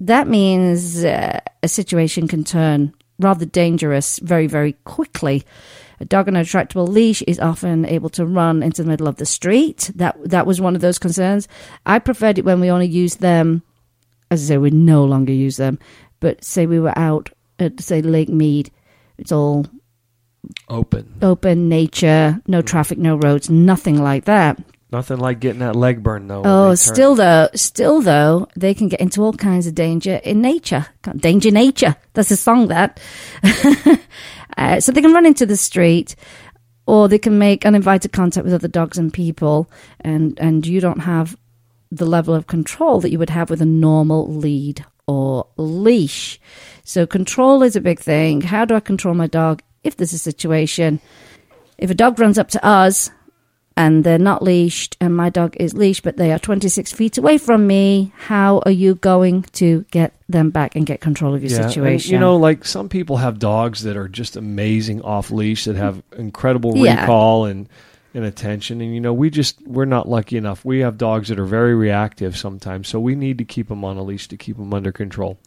[0.00, 5.44] that means uh, a situation can turn rather dangerous very very quickly.
[6.00, 9.16] A dog on a retractable leash is often able to run into the middle of
[9.16, 9.90] the street.
[9.94, 11.48] That that was one of those concerns.
[11.84, 13.62] I preferred it when we only used them.
[14.30, 15.78] As I say, we no longer use them.
[16.20, 18.70] But say we were out at say Lake Mead,
[19.18, 19.66] it's all
[20.68, 21.14] Open.
[21.22, 22.66] open nature, no mm.
[22.66, 24.58] traffic, no roads, nothing like that.
[24.96, 26.40] Nothing like getting that leg burn though.
[26.42, 30.86] Oh, still though, still though, they can get into all kinds of danger in nature.
[31.14, 31.96] Danger nature.
[32.14, 32.98] That's a song that.
[34.56, 36.16] uh, so they can run into the street,
[36.86, 41.00] or they can make uninvited contact with other dogs and people, and and you don't
[41.00, 41.36] have
[41.90, 46.40] the level of control that you would have with a normal lead or leash.
[46.84, 48.40] So control is a big thing.
[48.40, 51.00] How do I control my dog if there's a situation?
[51.76, 53.10] If a dog runs up to us
[53.76, 57.36] and they're not leashed and my dog is leashed but they are 26 feet away
[57.38, 61.50] from me how are you going to get them back and get control of your
[61.52, 65.30] Yeah, and, situation you know, like some people have dogs that are just amazing off
[65.30, 67.02] leash that have incredible Yeah.
[67.02, 67.68] recall and
[68.14, 68.80] and attention.
[68.80, 70.64] And you know, we just we're not lucky enough.
[70.64, 73.98] We have dogs that are very reactive sometimes, so we need to keep them on
[73.98, 75.38] a leash to keep them under control.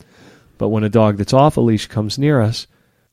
[0.60, 2.68] But when a dog that's off a leash comes near us,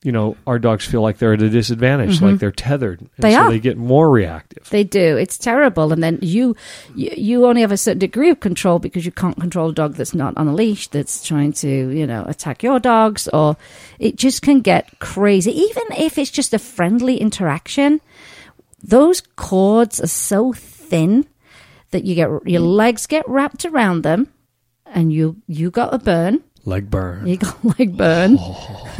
[0.06, 3.00] you know, our dogs feel like they're at a disadvantage, like they're tethered.
[3.00, 3.22] And Mm-hmm.
[3.22, 3.50] They so are.
[3.50, 4.70] they get more reactive.
[4.70, 6.54] they do it's terrible and then you,
[6.94, 9.94] you you only have a certain degree of control because you can't control a dog
[9.94, 13.56] that's not on a leash that's trying to you know attack your dogs or
[13.98, 18.00] it just can get crazy even if it's just a friendly interaction
[18.84, 21.26] those cords are so thin
[21.90, 24.28] that you get your legs get wrapped around them
[24.86, 27.26] and you you got a burn Leg burn.
[27.26, 28.36] You got like burn.
[28.40, 28.98] Oh.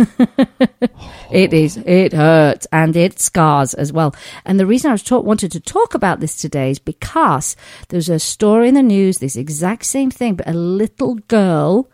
[1.31, 1.77] it is.
[1.79, 4.15] It hurts and it scars as well.
[4.45, 7.57] And the reason I was talk, wanted to talk about this today is because
[7.89, 11.91] there's a story in the news, this exact same thing, but a little girl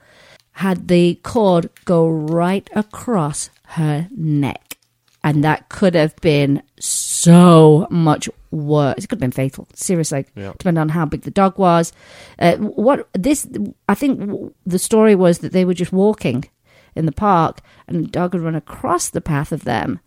[0.56, 4.76] had the cord go right across her neck.
[5.24, 8.98] And that could have been so much worse.
[8.98, 9.68] It could have been fatal.
[9.74, 10.52] Seriously, Yeah.
[10.58, 11.92] depending on how big the dog was.
[12.40, 13.46] Uh, what this?
[13.88, 16.44] I think the story was that they were just walking
[16.96, 20.00] in the park, and the dog had run across the path of them,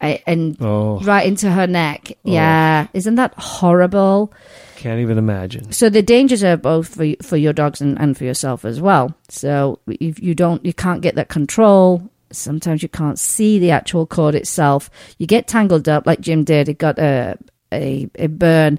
[0.00, 1.00] and Oh.
[1.00, 2.12] right into her neck.
[2.22, 4.32] Yeah, isn't that horrible?
[4.76, 5.72] Can't even imagine.
[5.72, 9.14] So the dangers are both for for your dogs and, and for yourself as well.
[9.30, 12.02] So if you don't, you can't get that control.
[12.30, 14.90] Sometimes you can't see the actual cord itself.
[15.18, 16.68] You get tangled up, like Jim did.
[16.68, 17.38] He got a
[17.72, 18.78] a, a burn.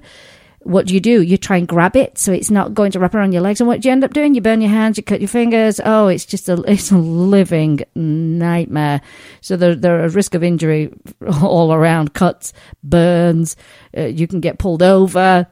[0.62, 1.22] What do you do?
[1.22, 3.60] You try and grab it so it's not going to wrap around your legs.
[3.60, 4.34] And what do you end up doing?
[4.34, 5.80] You burn your hands, you cut your fingers.
[5.82, 9.00] Oh, it's just a it's a living nightmare.
[9.40, 10.92] So there there are risk of injury
[11.42, 13.56] all around, cuts, burns.
[13.96, 15.46] Uh, you can get pulled over.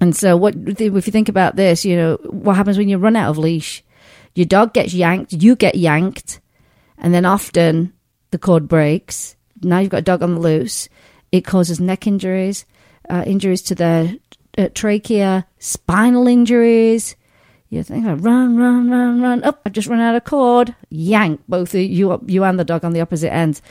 [0.00, 1.84] And so, what if you think about this?
[1.84, 3.84] You know, what happens when you run out of leash?
[4.34, 6.40] Your dog gets yanked, you get yanked,
[6.98, 7.92] and then often
[8.30, 9.36] the cord breaks.
[9.62, 10.88] Now you've got a dog on the loose.
[11.30, 12.66] It causes neck injuries,
[13.08, 14.20] uh, injuries to the
[14.58, 17.16] uh, trachea, spinal injuries.
[17.70, 19.42] You think, oh, run, run, run, run.
[19.44, 20.74] Up, I've just run out of cord.
[20.90, 23.62] Yank both you, you and the dog on the opposite end.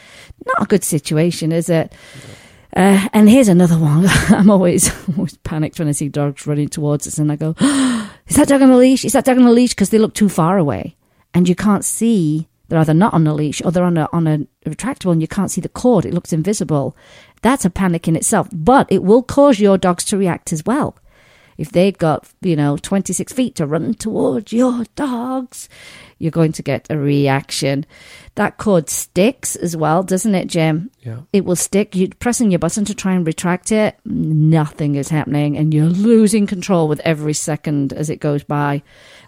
[0.44, 1.94] Not a good situation, is it?
[2.76, 4.06] Uh, and here's another one.
[4.30, 7.50] I'm always always panicked when I see dogs running towards us, and I go,
[8.28, 9.04] "Is that dog on a leash?
[9.04, 10.96] Is that dog on a leash?" Because they look too far away,
[11.34, 12.48] and you can't see.
[12.72, 15.28] They're either not on a leash or they're on a on a retractable, and you
[15.28, 16.06] can't see the cord.
[16.06, 16.96] It looks invisible.
[17.42, 20.96] That's a panic in itself, but it will cause your dogs to react as well.
[21.58, 25.68] If they've got you know 26 feet to run towards your dogs,
[26.18, 27.86] you're going to get a reaction.
[28.36, 30.92] That cord sticks as well, doesn't it, Jim?
[31.02, 31.24] Yeah.
[31.34, 31.94] it will stick.
[31.94, 34.00] You're pressing your button to try and retract it.
[34.06, 38.82] Nothing is happening, and you're losing control with every second as it goes by.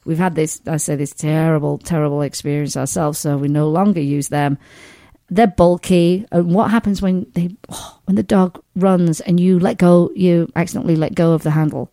[0.05, 4.27] We've had this, I say, this terrible, terrible experience ourselves, so we no longer use
[4.27, 4.57] them.
[5.29, 7.55] They're bulky, and what happens when they,
[8.05, 11.91] when the dog runs and you let go, you accidentally let go of the handle,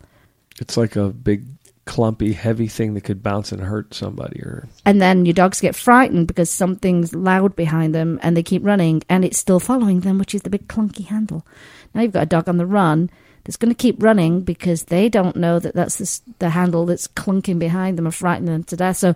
[0.60, 1.44] It's like a big,
[1.86, 4.40] clumpy, heavy thing that could bounce and hurt somebody.
[4.40, 8.64] Or and then your dogs get frightened because something's loud behind them, and they keep
[8.64, 11.46] running, and it's still following them, which is the big clunky handle.
[11.94, 13.10] Now you've got a dog on the run
[13.44, 17.08] that's going to keep running because they don't know that that's the, the handle that's
[17.08, 18.98] clunking behind them and frightening them to death.
[18.98, 19.14] So,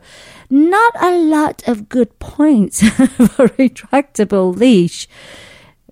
[0.50, 5.08] not a lot of good points for a retractable leash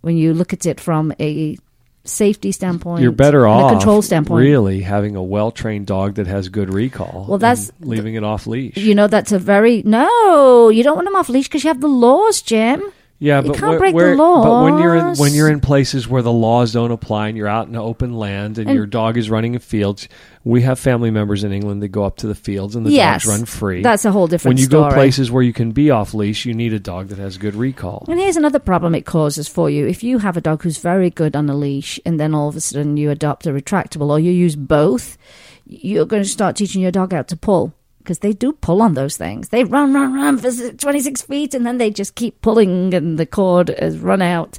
[0.00, 1.56] when you look at it from a
[2.04, 3.00] safety standpoint.
[3.02, 4.40] you're better off, a control standpoint.
[4.42, 7.26] really having a well-trained dog that has good recall.
[7.28, 8.76] Well, that's- leaving it off leash.
[8.76, 10.68] You know, that's a very no.
[10.68, 12.82] You don't want them off leash because you have the laws, Jim.
[13.22, 15.60] Yeah, You but can't where, break the where- But when you're in, when you're in
[15.60, 18.86] places where the laws don't apply and you're out in open land and, And- your
[18.86, 20.08] dog is running in fields,
[20.42, 23.22] we have family members in England that go up to the fields and the yes,
[23.22, 23.80] dogs run free.
[23.80, 24.90] That's a whole different when you story.
[24.90, 27.54] go places where you can be off leash, you need a dog that has good
[27.54, 28.04] recall.
[28.08, 29.86] And here's another problem it causes for you.
[29.86, 32.56] If you have a dog who's very good on a leash and then all of
[32.56, 35.16] a sudden you adopt a retractable or you use both,
[35.64, 37.72] you're going to start teaching your dog how to pull
[38.02, 39.48] because they do pull on those things.
[39.50, 43.26] They run, run, run for 26 feet and then they just keep pulling and the
[43.26, 44.58] cord has run out.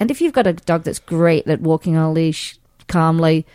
[0.00, 3.46] And if you've got a dog that's great at walking on a leash calmly,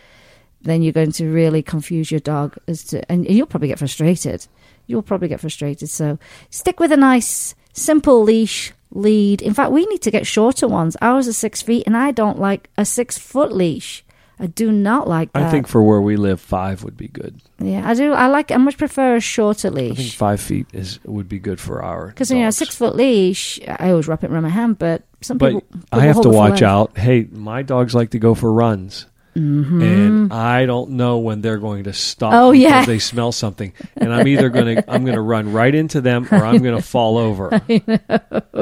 [0.62, 4.46] then you're going to really confuse your dog as to, and you'll probably get frustrated.
[4.86, 5.88] You'll probably get frustrated.
[5.88, 6.18] So
[6.50, 9.42] stick with a nice, simple leash lead.
[9.42, 10.96] In fact, we need to get shorter ones.
[11.02, 14.04] Ours are six feet, and I don't like a six foot leash.
[14.38, 15.42] I do not like that.
[15.44, 17.40] I think for where we live, five would be good.
[17.58, 18.12] yeah, I do.
[18.12, 18.50] I like.
[18.50, 19.92] I much prefer a shorter leash.
[19.92, 22.08] I think five feet is would be good for our.
[22.08, 23.60] because you know a six foot leash.
[23.68, 25.68] I always wrap it around my hand, but some But people.
[25.92, 26.98] I have to watch out.
[26.98, 29.06] Hey, my dogs like to go for runs.
[29.34, 32.32] And I don't know when they're going to stop.
[32.32, 32.42] Mm-hmm.
[32.42, 32.84] Oh, yeah.
[32.84, 36.28] they smell something, and I'm either going to I'm going to run right into them
[36.30, 37.60] or I'm going to fall over.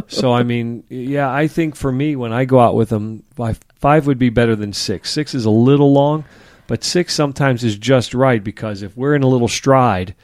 [0.08, 3.60] So I mean, yeah, I think for me when I go out with them, five,
[3.76, 5.10] five would be better than six.
[5.10, 6.24] Six is a little long,
[6.66, 10.14] but six sometimes is just right because if we're in a little stride.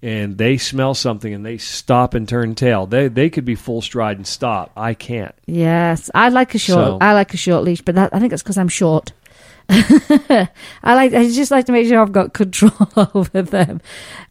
[0.00, 2.86] And they smell something and they stop and turn tail.
[2.86, 4.70] They they could be full stride and stop.
[4.76, 5.34] I can't.
[5.44, 6.78] Yes, I like a short.
[6.86, 9.12] So- I like a short leash, but that, I think it's because I'm short.
[9.70, 10.48] I
[10.82, 11.12] like.
[11.12, 12.72] I just like to make sure I've got control
[13.14, 13.82] over them.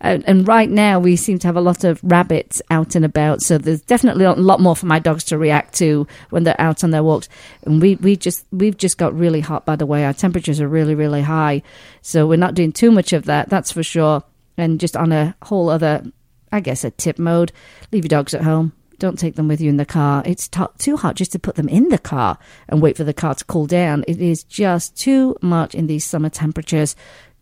[0.02, 3.44] And, and right now, we seem to have a lot of rabbits out and about,
[3.44, 6.84] so there's definitely a lot more for my dogs to react to when they're out
[6.84, 7.30] on their walks.
[7.64, 9.64] And we we just we've just got really hot.
[9.64, 11.62] By the way, our temperatures are really really high,
[12.02, 13.50] so we're not doing too much of that.
[13.50, 14.24] That's for sure.
[14.58, 16.04] And just on a whole other,
[16.52, 17.52] I guess, a tip mode:
[17.92, 18.74] leave your dogs at home.
[19.00, 20.24] Don't take them with you in the car.
[20.26, 23.14] It's t- too hot just to put them in the car and wait for the
[23.14, 24.04] car to cool down.
[24.08, 26.96] It is just too much in these summer temperatures.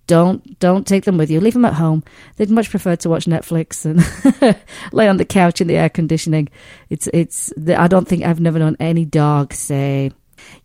[0.07, 1.39] Don't don't take them with you.
[1.39, 2.03] Leave them at home.
[2.35, 4.55] They'd much prefer to watch Netflix and
[4.93, 6.49] lay on the couch in the air conditioning.
[6.89, 7.51] It's it's.
[7.67, 10.11] I don't think I've never known any dog say,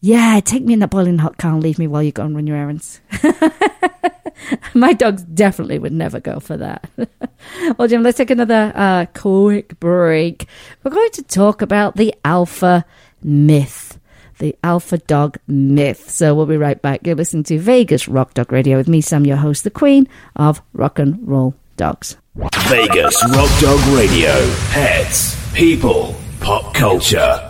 [0.01, 2.35] "Yeah, take me in that boiling hot car and leave me while you go and
[2.35, 3.01] run your errands."
[4.75, 6.89] My dogs definitely would never go for that.
[7.77, 10.47] well, Jim, let's take another uh, quick break.
[10.83, 12.85] We're going to talk about the alpha
[13.23, 13.99] myth.
[14.39, 16.09] the alpha dog myth.
[16.09, 17.07] So we'll be right back.
[17.07, 20.63] You're listening to Vegas Rock Dog Radio with me, Sam, your host, the queen of
[20.73, 22.17] rock and roll dogs.
[22.69, 24.33] Vegas Rock Dog Radio.
[24.71, 27.50] Pets, people, pop culture.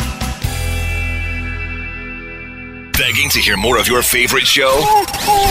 [3.01, 4.79] Begging to hear more of your favorite show?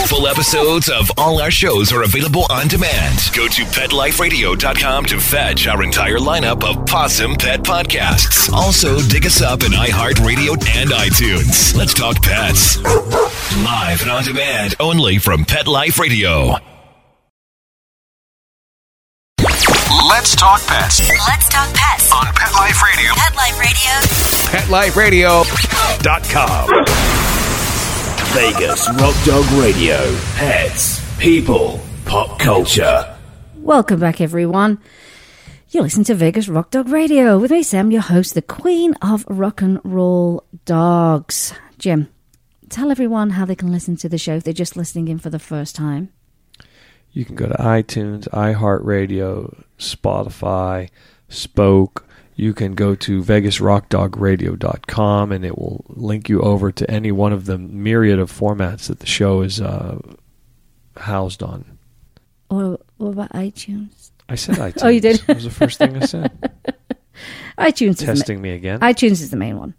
[0.07, 3.19] Full episodes of all our shows are available on demand.
[3.35, 8.49] Go to PetLifeRadio.com to fetch our entire lineup of pawsome Pet podcasts.
[8.53, 11.75] Also, dig us up in iHeartRadio and iTunes.
[11.75, 12.81] Let's talk pets.
[12.81, 16.55] Live and on demand only from Pet Life Radio.
[20.09, 22.11] Let's talk pets Let's talk pets.
[22.13, 23.11] on Pet Life Radio.
[23.15, 23.59] Pet Life
[24.95, 25.43] Radio.
[25.43, 27.40] PetLifeRadio.com.
[28.33, 29.97] Vegas Rock Dog Radio.
[30.35, 33.17] Pets, people, pop culture.
[33.57, 34.79] Welcome back, everyone.
[35.67, 39.25] You listen to Vegas Rock Dog Radio with me, Sam, your host, the queen of
[39.27, 41.53] rock and roll dogs.
[41.77, 42.07] Jim,
[42.69, 45.29] tell everyone how they can listen to the show if they're just listening in for
[45.29, 46.07] the first time.
[47.11, 50.89] You can go to iTunes, iHeartRadio, Spotify,
[51.27, 52.07] Spoke.
[52.35, 57.45] You can go to VegasRockDogRadio.com and it will link you over to any one of
[57.45, 59.99] the myriad of formats that the show is uh,
[60.97, 61.77] housed on.
[62.49, 64.11] Or what about iTunes?
[64.29, 64.81] I said iTunes.
[64.83, 65.17] Oh, you did?
[65.27, 66.31] That was the first thing I said.
[67.57, 68.79] iTunes the ma- Testing me again.
[68.79, 69.73] iTunes is the main one.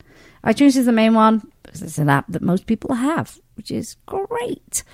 [0.44, 3.96] iTunes is the main one because it's an app that most people have, which is
[4.06, 4.84] great.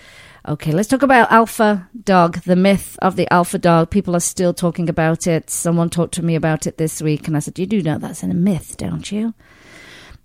[0.48, 3.90] Okay, let's talk about Alpha Dog, the myth of the Alpha Dog.
[3.90, 5.50] People are still talking about it.
[5.50, 8.22] Someone talked to me about it this week, and I said, You do know that's
[8.22, 9.34] a myth, don't you?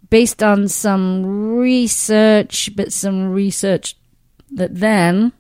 [0.10, 3.98] Based on some research, but some research
[4.52, 5.34] that then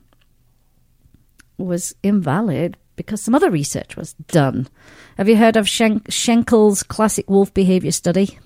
[1.57, 4.67] was invalid because some other research was done.
[5.15, 8.37] Have you heard of Schenkel's classic wolf behavior study?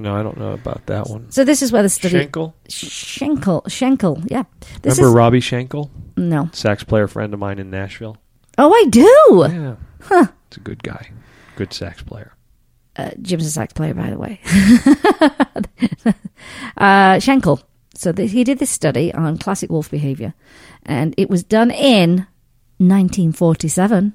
[0.00, 1.30] No, I don't know about that one.
[1.30, 2.54] So this is where the study Schenkel?
[2.68, 4.44] Schenkel Schenkel, yeah.
[4.82, 5.90] This Remember is Robbie Schenkel?
[6.16, 6.48] no.
[6.52, 8.16] Sax player friend of mine in Nashville.
[8.58, 9.76] Oh, I do.
[10.10, 10.26] Yeah.
[10.48, 11.10] It's a good guy.
[11.56, 12.34] Good sax player.
[12.96, 14.40] Uh, Jim's a sax player, by the way.
[16.76, 17.60] uh, Schenkel.
[17.94, 20.34] So th- he did this study on classic wolf behavior,
[20.84, 22.26] and it was done in
[22.78, 24.14] 1947.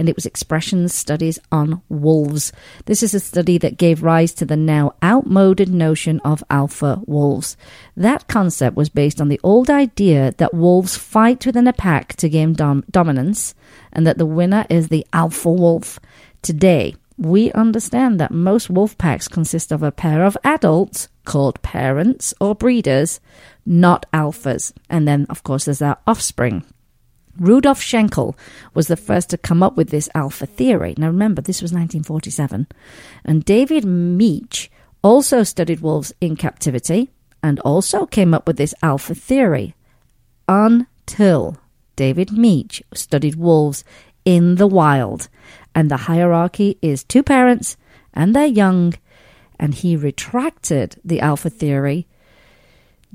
[0.00, 2.54] And it was expressions studies on wolves.
[2.86, 7.54] This is a study that gave rise to the now outmoded notion of alpha wolves.
[7.98, 12.30] That concept was based on the old idea that wolves fight within a pack to
[12.30, 13.54] gain dom- dominance,
[13.92, 16.00] and that the winner is the alpha wolf.
[16.40, 22.32] Today, we understand that most wolf packs consist of a pair of adults called parents
[22.40, 23.20] or breeders,
[23.66, 24.72] not alphas.
[24.88, 26.64] And then, of course, there's their offspring.
[27.38, 28.36] Rudolf Schenkel
[28.74, 30.94] was the first to come up with this alpha theory.
[30.96, 32.66] Now, remember, this was 1947.
[33.24, 34.70] And David Mech
[35.02, 37.10] also studied wolves in captivity
[37.42, 39.74] and also came up with this alpha theory
[40.48, 41.56] until
[41.96, 43.84] David Mech studied wolves
[44.24, 45.28] in the wild.
[45.74, 47.76] And the hierarchy is two parents
[48.12, 48.94] and their young.
[49.58, 52.06] And he retracted the alpha theory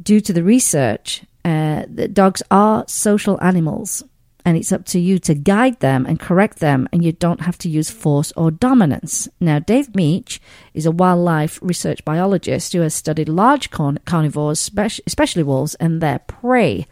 [0.01, 4.03] due to the research uh, that dogs are social animals
[4.43, 7.57] and it's up to you to guide them and correct them and you don't have
[7.59, 9.29] to use force or dominance.
[9.39, 10.39] Now dave Mech
[10.73, 16.01] is a wildlife research biologist who has studied large carn- carnivores spec- especially wolves and
[16.01, 16.87] their prey.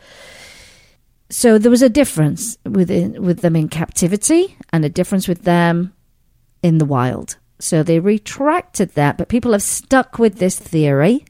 [1.32, 5.94] So there was a difference within, with them in captivity and a difference with them
[6.62, 7.38] in the wild.
[7.58, 11.26] So they retracted that but people have stuck with this theory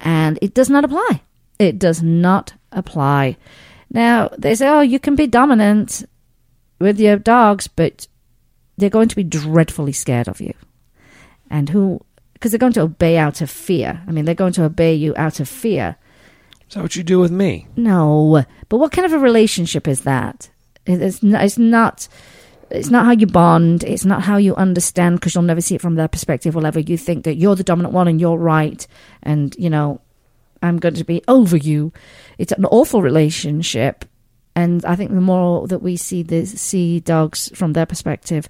[0.00, 1.22] and it does not apply
[1.58, 3.36] it does not apply.
[3.90, 6.04] Now, they say, oh, you can be dominant
[6.80, 8.08] with your dogs, but
[8.76, 10.52] they're going to be dreadfully scared of you.
[11.48, 12.00] And who,
[12.32, 14.02] because they're going to obey out of fear.
[14.06, 15.96] I mean, they're going to obey you out of fear.
[16.68, 17.68] Is that what you do with me?
[17.76, 20.50] No, but what kind of a relationship is that?
[20.86, 22.08] It's not, it's not
[22.70, 23.84] It's not how you bond.
[23.84, 26.54] It's not how you understand because you'll never see it from their perspective.
[26.54, 28.84] Whatever you think that you're the dominant one and you're right,
[29.22, 30.00] and you know,
[30.64, 31.92] I'm going to be over you.
[32.38, 34.04] It's an awful relationship,
[34.56, 38.48] and I think the more that we see the see dogs from their perspective,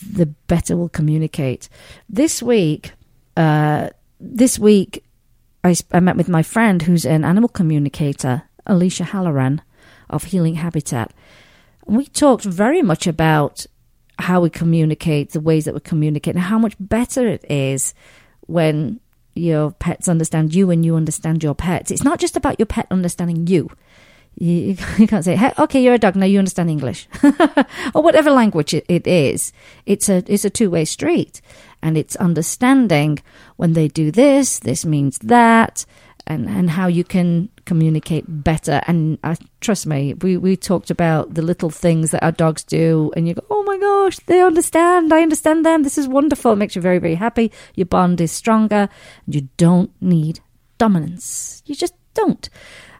[0.00, 1.68] the better we'll communicate.
[2.08, 2.92] This week,
[3.36, 3.90] uh,
[4.20, 5.04] this week,
[5.64, 9.60] I, I met with my friend who's an animal communicator, Alicia Halloran
[10.08, 11.12] of Healing Habitat.
[11.86, 13.66] We talked very much about
[14.20, 17.92] how we communicate, the ways that we communicate, and how much better it is
[18.46, 19.00] when
[19.40, 21.90] your pets understand you and you understand your pets.
[21.90, 23.70] It's not just about your pet understanding you.
[24.36, 26.26] You, you can't say, hey, "Okay, you're a dog now.
[26.26, 27.08] You understand English,"
[27.94, 29.52] or whatever language it, it is.
[29.86, 31.40] It's a it's a two way street,
[31.82, 33.18] and it's understanding
[33.56, 34.60] when they do this.
[34.60, 35.84] This means that,
[36.26, 38.80] and and how you can communicate better.
[38.88, 43.12] And uh, trust me, we we talked about the little things that our dogs do,
[43.14, 45.12] and you go, "Oh my gosh, they understand.
[45.12, 45.84] I understand them.
[45.84, 46.50] This is wonderful.
[46.52, 47.52] It makes you very very happy.
[47.76, 48.88] Your bond is stronger.
[49.24, 50.40] And you don't need
[50.78, 51.62] dominance.
[51.64, 52.50] You just don't."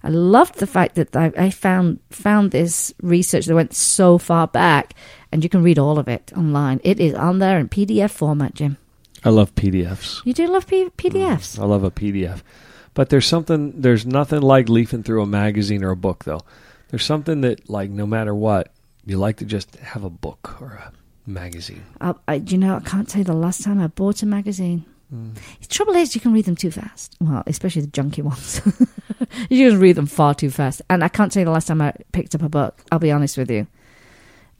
[0.02, 4.46] I loved the fact that I, I found found this research that went so far
[4.46, 4.94] back,
[5.32, 6.80] and you can read all of it online.
[6.84, 8.76] It is on there in PDF format, Jim.
[9.24, 10.22] I love PDFs.
[10.24, 11.58] You do love P- PDFs.
[11.58, 12.42] I love a PDF.
[12.94, 16.40] But there's something there's nothing like leafing through a magazine or a book though.
[16.88, 18.72] There's something that like no matter what,
[19.06, 20.92] you like to just have a book or a
[21.26, 21.84] magazine.
[22.00, 24.84] I, I, you know, I can't tell you the last time I bought a magazine.
[25.10, 27.16] The trouble is, you can read them too fast.
[27.20, 28.60] Well, especially the junky ones.
[29.50, 30.82] you can read them far too fast.
[30.88, 32.84] And I can't tell you the last time I picked up a book.
[32.92, 33.66] I'll be honest with you.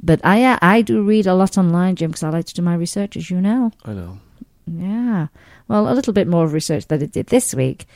[0.02, 2.62] But I, uh, I do read a lot online, Jim, because I like to do
[2.62, 3.70] my research, as you know.
[3.84, 4.18] I know.
[4.66, 5.28] Yeah.
[5.68, 7.86] Well, a little bit more of research that I did this week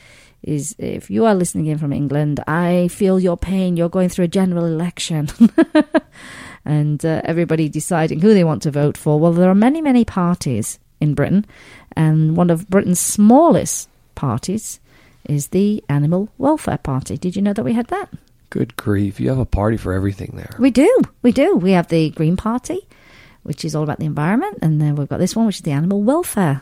[0.45, 3.75] is if you are listening in from England, I feel your pain.
[3.75, 5.27] You're going through a general election.
[6.65, 9.19] and uh, everybody deciding who they want to vote for.
[9.19, 11.45] Well, there are many, many parties in Britain,
[11.95, 14.79] and one of Britain's smallest parties
[15.25, 17.17] is the Animal Welfare Party.
[17.17, 18.09] Did you know that we had that?
[18.49, 19.19] Good grief.
[19.19, 20.55] You have a party for everything there.
[20.59, 21.01] We do.
[21.21, 21.55] We do.
[21.55, 22.87] We have the Green Party,
[23.43, 25.71] which is all about the environment, and then we've got this one, which is the
[25.71, 26.61] Animal Welfare.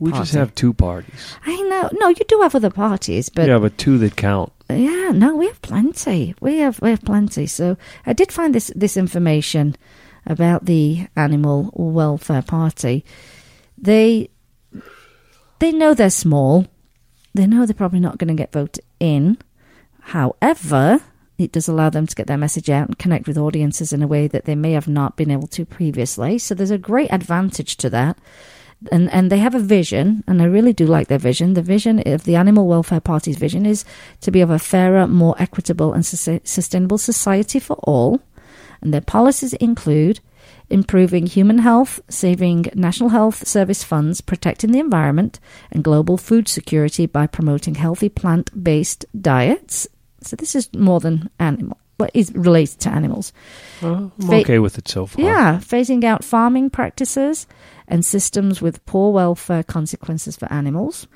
[0.00, 1.36] We just have two parties.
[1.46, 1.88] I know.
[1.92, 4.52] No, you do have other parties, but yeah, but two that count.
[4.68, 6.34] yeah, no, we have plenty.
[6.40, 7.46] We have we have plenty.
[7.46, 9.76] So I did find this this information
[10.26, 13.04] about the Animal Welfare Party.
[13.78, 14.30] They
[15.60, 16.66] they know they're small.
[17.34, 19.38] They know they're probably not going to get voted in.
[20.00, 21.00] However,
[21.38, 24.06] it does allow them to get their message out and connect with audiences in a
[24.06, 26.38] way that they may have not been able to previously.
[26.38, 28.18] So there's a great advantage to that.
[28.92, 31.54] And and they have a vision, and I really do like their vision.
[31.54, 33.84] The vision of the Animal Welfare Party's vision is
[34.20, 38.20] to be of a fairer, more equitable, and sus- sustainable society for all.
[38.82, 40.20] And their policies include
[40.70, 47.06] improving human health, saving national health service funds, protecting the environment, and global food security
[47.06, 49.86] by promoting healthy plant based diets.
[50.20, 53.32] So this is more than animal, but is related to animals.
[53.82, 55.24] Uh, I'm Fa- okay with it so far.
[55.24, 57.46] Yeah, phasing out farming practices
[57.88, 61.06] and systems with poor welfare consequences for animals.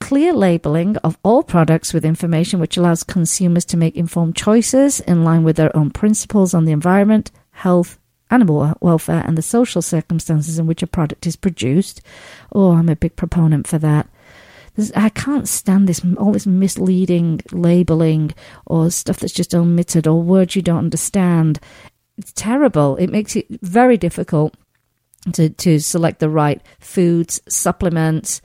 [0.00, 5.24] Clear labeling of all products with information which allows consumers to make informed choices in
[5.24, 7.98] line with their own principles on the environment, health,
[8.30, 12.02] animal welfare, and the social circumstances in which a product is produced.
[12.52, 14.08] Oh, I'm a big proponent for that.
[14.96, 18.34] I can't stand this all this misleading labeling
[18.66, 21.60] or stuff that's just omitted or words you don't understand.
[22.18, 22.96] It's terrible.
[22.96, 24.54] It makes it very difficult
[25.32, 28.42] to to select the right foods, supplements.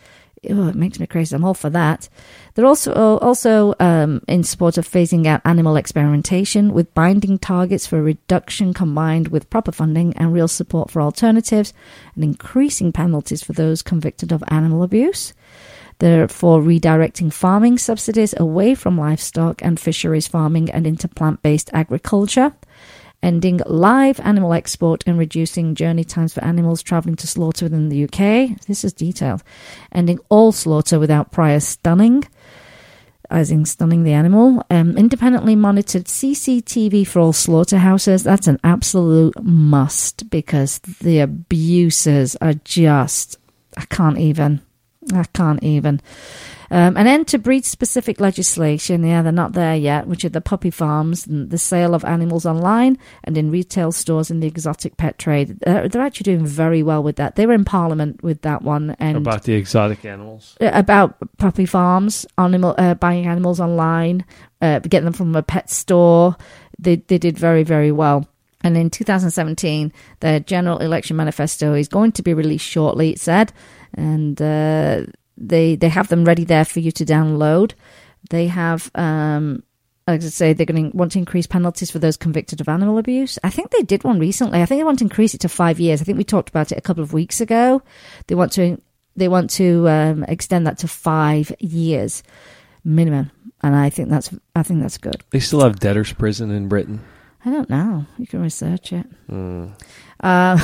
[0.49, 1.35] Oh, it makes me crazy.
[1.35, 2.07] I'm all for that.
[2.53, 8.01] They're also also um, in support of phasing out animal experimentation with binding targets for
[8.01, 11.73] reduction combined with proper funding and real support for alternatives
[12.15, 15.33] and increasing penalties for those convicted of animal abuse.
[15.99, 21.69] They're for redirecting farming subsidies away from livestock and fisheries farming and into plant based
[21.73, 22.53] agriculture
[23.21, 28.03] ending live animal export and reducing journey times for animals travelling to slaughter within the
[28.05, 28.57] UK.
[28.67, 29.43] This is detailed.
[29.91, 32.23] Ending all slaughter without prior stunning,
[33.29, 34.63] as in stunning the animal.
[34.69, 38.23] Um, independently monitored CCTV for all slaughterhouses.
[38.23, 43.37] That's an absolute must because the abuses are just,
[43.77, 44.61] I can't even.
[45.13, 46.01] I can't even.
[46.71, 50.39] Um, an end to breed specific legislation, yeah, they're not there yet, which are the
[50.39, 54.95] puppy farms, and the sale of animals online and in retail stores in the exotic
[54.95, 55.59] pet trade.
[55.61, 57.35] They're, they're actually doing very well with that.
[57.35, 58.95] They were in Parliament with that one.
[58.99, 60.57] and About the exotic animals.
[60.61, 64.23] uh, about puppy farms, animal uh, buying animals online,
[64.61, 66.35] uh, getting them from a pet store.
[66.77, 68.27] They they did very very well.
[68.61, 73.53] And in 2017, their general election manifesto is going to be released shortly, it said.
[73.93, 75.05] And uh,
[75.37, 77.73] they, they have them ready there for you to download.
[78.29, 79.63] They have, um,
[80.07, 83.39] I say, they're going to want to increase penalties for those convicted of animal abuse.
[83.43, 84.61] I think they did one recently.
[84.61, 86.01] I think they want to increase it to five years.
[86.01, 87.81] I think we talked about it a couple of weeks ago.
[88.27, 88.81] They want to
[89.15, 92.23] they want to um, extend that to five years
[92.83, 93.31] minimum,
[93.61, 95.23] and I think that's I think that's good.
[95.31, 97.01] They still have debtor's prison in Britain.
[97.45, 98.05] I don't know.
[98.17, 99.05] You can research it.
[99.31, 99.71] Mm.
[100.21, 100.57] Uh,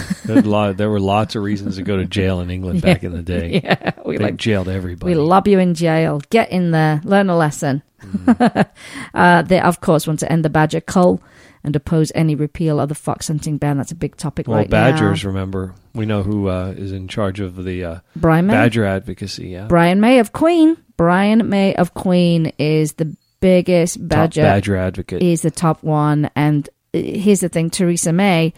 [0.43, 3.21] lot, there were lots of reasons to go to jail in England back in the
[3.21, 3.61] day.
[3.63, 5.13] Yeah, we they like- jailed everybody.
[5.13, 6.21] We lob you in jail.
[6.29, 6.99] Get in there.
[7.05, 7.81] Learn a lesson.
[8.01, 8.61] Mm-hmm.
[9.17, 11.21] uh, they, of course, want to end the badger cull
[11.63, 13.77] and oppose any repeal of the fox hunting ban.
[13.77, 14.53] That's a big topic right now.
[14.53, 15.23] well, right badgers.
[15.23, 15.29] now.
[15.29, 18.53] Remember, we know who uh, is in charge of the uh, Brian May?
[18.53, 19.47] badger advocacy.
[19.47, 20.77] Yeah, Brian May of Queen.
[20.97, 23.15] Brian May of Queen is the
[23.45, 24.41] biggest badger.
[24.41, 25.21] badger advocate.
[25.21, 26.31] Is the top one.
[26.35, 28.53] And uh, here's the thing Theresa May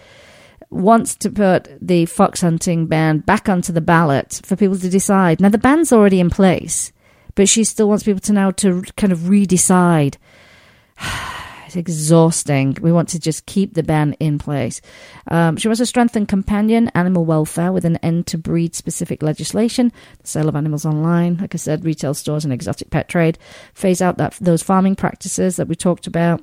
[0.70, 5.42] wants to put the fox hunting ban back onto the ballot for people to decide.
[5.42, 6.94] Now, the ban's already in place,
[7.36, 10.16] but she still wants people to now to kind of redecide.
[11.68, 12.78] It's exhausting.
[12.82, 14.80] We want to just keep the ban in place.
[15.30, 19.92] Um, she wants to strengthen companion animal welfare with an end to breed specific legislation,
[20.22, 23.38] the sale of animals online, like I said, retail stores and exotic pet trade,
[23.74, 26.42] phase out that those farming practices that we talked about,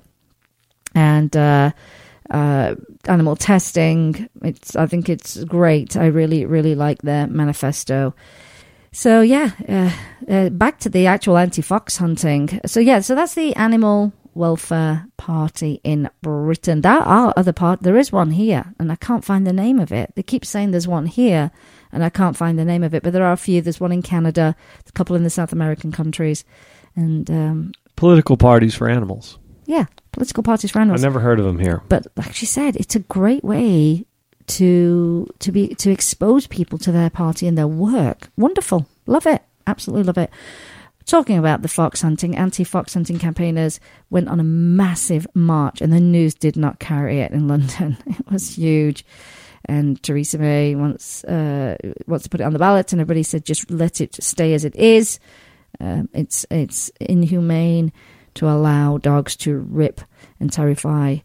[0.95, 1.73] and uh,
[2.29, 2.75] uh,
[3.09, 4.29] animal testing.
[4.43, 5.97] It's I think it's great.
[5.97, 8.15] I really really like their manifesto.
[8.93, 9.91] So yeah, uh,
[10.31, 12.61] uh, back to the actual anti-fox hunting.
[12.67, 16.81] So yeah, so that's the Animal Welfare Party in Britain.
[16.83, 17.83] There are other part.
[17.83, 20.13] There is one here, and I can't find the name of it.
[20.15, 21.51] They keep saying there's one here,
[21.93, 23.03] and I can't find the name of it.
[23.03, 23.61] But there are a few.
[23.63, 24.55] There's one in Canada,
[24.89, 26.45] a couple in the South American countries,
[26.97, 29.39] and um, Political parties for animals.
[29.67, 31.01] yeah, political parties for animals.
[31.03, 31.83] I've never heard of them here.
[31.89, 34.05] But like she said, it's a great way
[34.47, 38.29] to to be to expose people to their party and their work.
[38.37, 40.31] Wonderful, love it, absolutely love it.
[41.07, 43.79] Talking about the fox hunting, anti-fox hunting campaigners
[44.09, 47.99] went on a massive march, and the news did not carry it in London.
[48.07, 49.05] It was huge,
[49.67, 51.77] and Theresa May wants uh,
[52.07, 54.65] wants to put it on the ballot, and everybody said just let it stay as
[54.65, 55.19] it is.
[55.79, 57.93] Um, it's it's inhumane
[58.35, 60.01] to allow dogs to rip
[60.41, 61.19] and terrify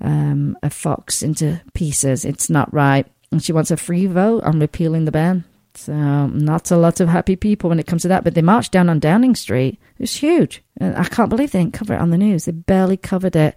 [0.00, 2.24] um, a fox into pieces.
[2.24, 3.06] It's not right.
[3.30, 5.44] And she wants a free vote on repealing the ban.
[5.74, 8.24] So um, not a lot of happy people when it comes to that.
[8.24, 9.78] But they marched down on Downing Street.
[9.98, 10.62] It was huge.
[10.80, 12.44] I can't believe they didn't cover it on the news.
[12.44, 13.56] They barely covered it.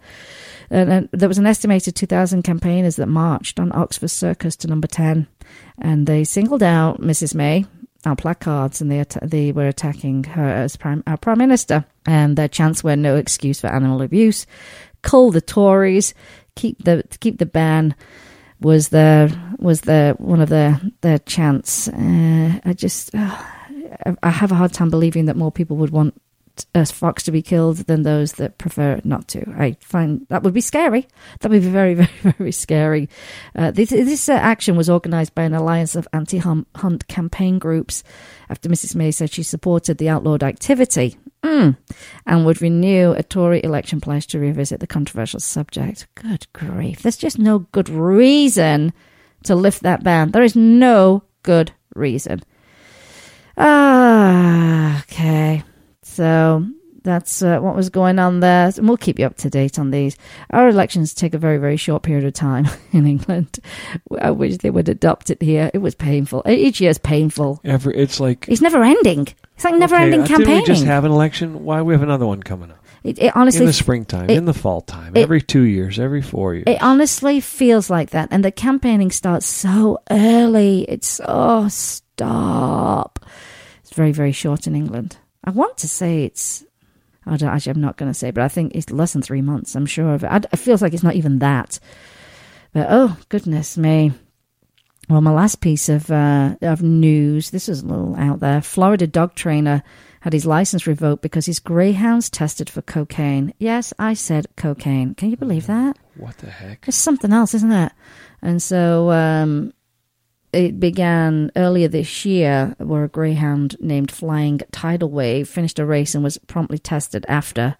[0.69, 4.87] And, and there was an estimated 2,000 campaigners that marched on Oxford Circus to number
[4.87, 5.27] 10.
[5.79, 7.35] And they singled out Mrs.
[7.35, 7.65] May
[8.05, 11.85] on placards and they, they were attacking her as prime, our Prime Minister.
[12.05, 14.45] And their chants were no excuse for animal abuse,
[15.01, 16.13] cull the Tories,
[16.55, 17.95] keep the keep the ban
[18.65, 21.87] was the was the one of the their chants.
[21.87, 23.43] Uh, I just uh,
[24.23, 26.19] I- have a hard time believing that more people would want
[26.73, 29.41] a fox to be killed than those that prefer not to.
[29.57, 31.05] I find that would be scary.
[31.41, 33.09] That would be very, very, very scary.
[33.55, 38.03] Uh, this this uh, action was organised by an alliance of anti-hunt campaign groups
[38.49, 41.77] after Mrs May said she supported the outlawed activity mm,
[42.25, 46.07] and would renew a Tory election pledge to revisit the controversial subject.
[46.15, 47.01] Good grief.
[47.01, 48.93] There's just no good reason
[49.43, 50.31] to lift that ban.
[50.31, 52.41] There is no good reason.
[53.57, 55.63] Ah, okay.
[56.01, 56.65] So
[57.03, 58.71] that's uh, what was going on there.
[58.75, 60.17] And we'll keep you up to date on these.
[60.49, 63.59] Our elections take a very, very short period of time in England.
[64.19, 65.71] I wish they would adopt it here.
[65.73, 66.43] It was painful.
[66.47, 67.61] Each year's painful.
[67.63, 69.27] Every, it's like It's never ending.
[69.55, 70.55] It's like never ending okay, campaigning.
[70.55, 71.63] Didn't we just have an election?
[71.63, 72.79] Why we have another one coming up?
[73.03, 75.99] it, it honestly in the springtime, it- in the fall time, it- every two years,
[75.99, 76.65] every four years.
[76.67, 78.29] It honestly feels like that.
[78.31, 80.85] And the campaigning starts so early.
[80.89, 83.19] It's, oh, stop.
[83.81, 85.17] It's very, very short in England.
[85.43, 86.63] I want to say it's,
[87.27, 89.41] I don't, actually, I'm not going to say, but I think it's less than three
[89.41, 89.75] months.
[89.75, 90.27] I'm sure of it.
[90.27, 91.79] I, it feels like it's not even that.
[92.73, 94.11] But oh, goodness me.
[95.09, 97.51] Well, my last piece of uh, of news.
[97.51, 98.61] This is a little out there.
[98.61, 99.83] Florida dog trainer
[100.21, 103.53] had his license revoked because his greyhounds tested for cocaine.
[103.59, 105.13] Yes, I said cocaine.
[105.13, 105.97] Can you believe that?
[106.17, 106.87] what the heck?
[106.87, 107.91] It's something else, isn't it?
[108.41, 109.73] And so um,
[110.51, 116.15] it began earlier this year, where a greyhound named Flying Tidal Wave finished a race
[116.15, 117.77] and was promptly tested after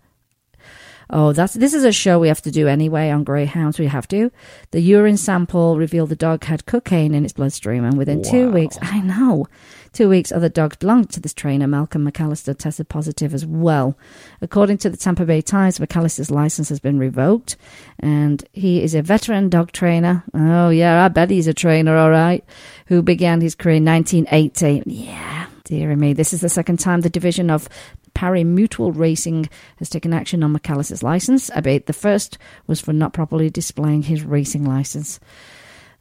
[1.10, 3.80] Oh, that's this is a show we have to do anyway on greyhounds.
[3.80, 4.32] We have to.
[4.72, 8.78] The urine sample revealed the dog had cocaine in its bloodstream, and within two weeks,
[8.82, 9.48] I know,
[9.94, 13.98] two weeks, other dogs belonged to this trainer, Malcolm McAllister, tested positive as well.
[14.42, 17.56] According to the Tampa Bay Times, McAllister's license has been revoked,
[18.00, 20.24] and he is a veteran dog trainer.
[20.34, 22.44] Oh yeah, I bet he's a trainer, all right.
[22.88, 24.84] Who began his career in 1980.
[24.86, 25.48] Yeah.
[25.66, 27.68] Dear me, this is the second time the division of
[28.16, 29.48] Pari-Mutuel Racing
[29.78, 31.52] has taken action on McAllister's license.
[31.52, 35.20] I bet the first was for not properly displaying his racing license.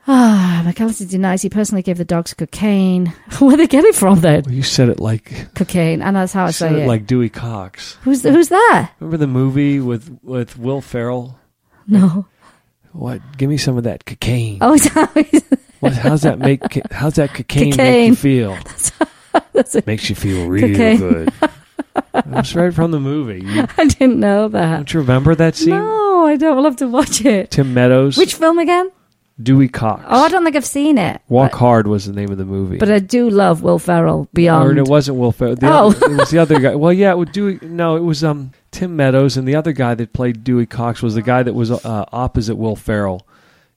[0.07, 3.07] Ah, McAllister denies he personally gave the dogs cocaine.
[3.39, 4.43] Where they get it from then?
[4.45, 6.83] Well, you said it like Cocaine, and that's how I say it.
[6.85, 7.95] it like Dewey Cox.
[8.03, 8.93] who's the, who's that?
[9.01, 11.39] Remember the movie with with Will Ferrell?
[11.87, 12.27] No.
[12.93, 13.23] What?
[13.39, 14.59] Give me some of that cocaine.
[14.61, 14.77] Oh,
[15.81, 16.63] What, how's that make?
[16.93, 18.57] How's that cocaine, make you feel?
[19.53, 19.87] that's it.
[19.87, 20.99] Makes you feel real Cocaine.
[20.99, 21.33] good.
[22.27, 23.45] That's right from the movie.
[23.45, 24.77] You, I didn't know that.
[24.77, 25.71] don't you remember that scene?
[25.71, 26.55] No, I don't.
[26.57, 27.51] We'll have to watch it.
[27.51, 28.91] Tim Meadows, Which film again?
[29.43, 30.05] Dewey Cox.
[30.07, 31.21] Oh, I don't think I've seen it.
[31.29, 32.79] Walk but, Hard was the name of the movie.
[32.79, 34.79] but I do love Will Ferrell or beyond.
[34.79, 35.57] it wasn't Will Ferrell.
[35.57, 35.89] The Oh.
[35.89, 36.75] other, it was the other guy.
[36.77, 37.59] Well, yeah, it would Dewey.
[37.63, 41.15] No, it was um Tim Meadows, and the other guy that played Dewey Cox was
[41.17, 43.27] the guy that was uh, opposite Will Ferrell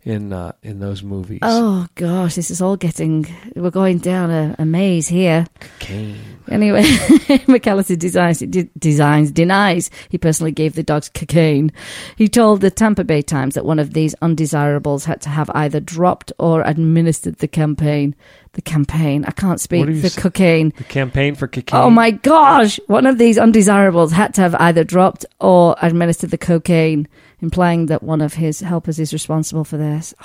[0.07, 1.39] in uh, in those movies.
[1.41, 3.27] Oh gosh, this is all getting.
[3.55, 5.45] We're going down a, a maze here.
[5.59, 6.17] Cocaine.
[6.49, 6.83] Anyway,
[7.45, 11.73] McAllister designs, de- designs denies he personally gave the dogs cocaine.
[12.15, 15.81] He told the Tampa Bay Times that one of these undesirables had to have either
[15.81, 18.15] dropped or administered the campaign.
[18.53, 19.25] The campaign.
[19.25, 19.87] I can't speak.
[19.87, 20.71] The s- cocaine.
[20.77, 21.81] The campaign for cocaine.
[21.81, 22.79] Oh my gosh!
[22.87, 27.07] One of these undesirables had to have either dropped or administered the cocaine,
[27.39, 30.13] implying that one of his helpers is responsible for this.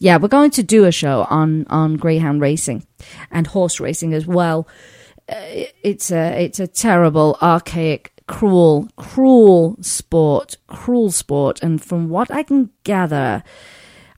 [0.00, 2.84] Yeah, we're going to do a show on on greyhound racing
[3.30, 4.66] and horse racing as well.
[5.28, 12.30] Uh, it's a it's a terrible, archaic, cruel, cruel sport, cruel sport, and from what
[12.30, 13.42] I can gather,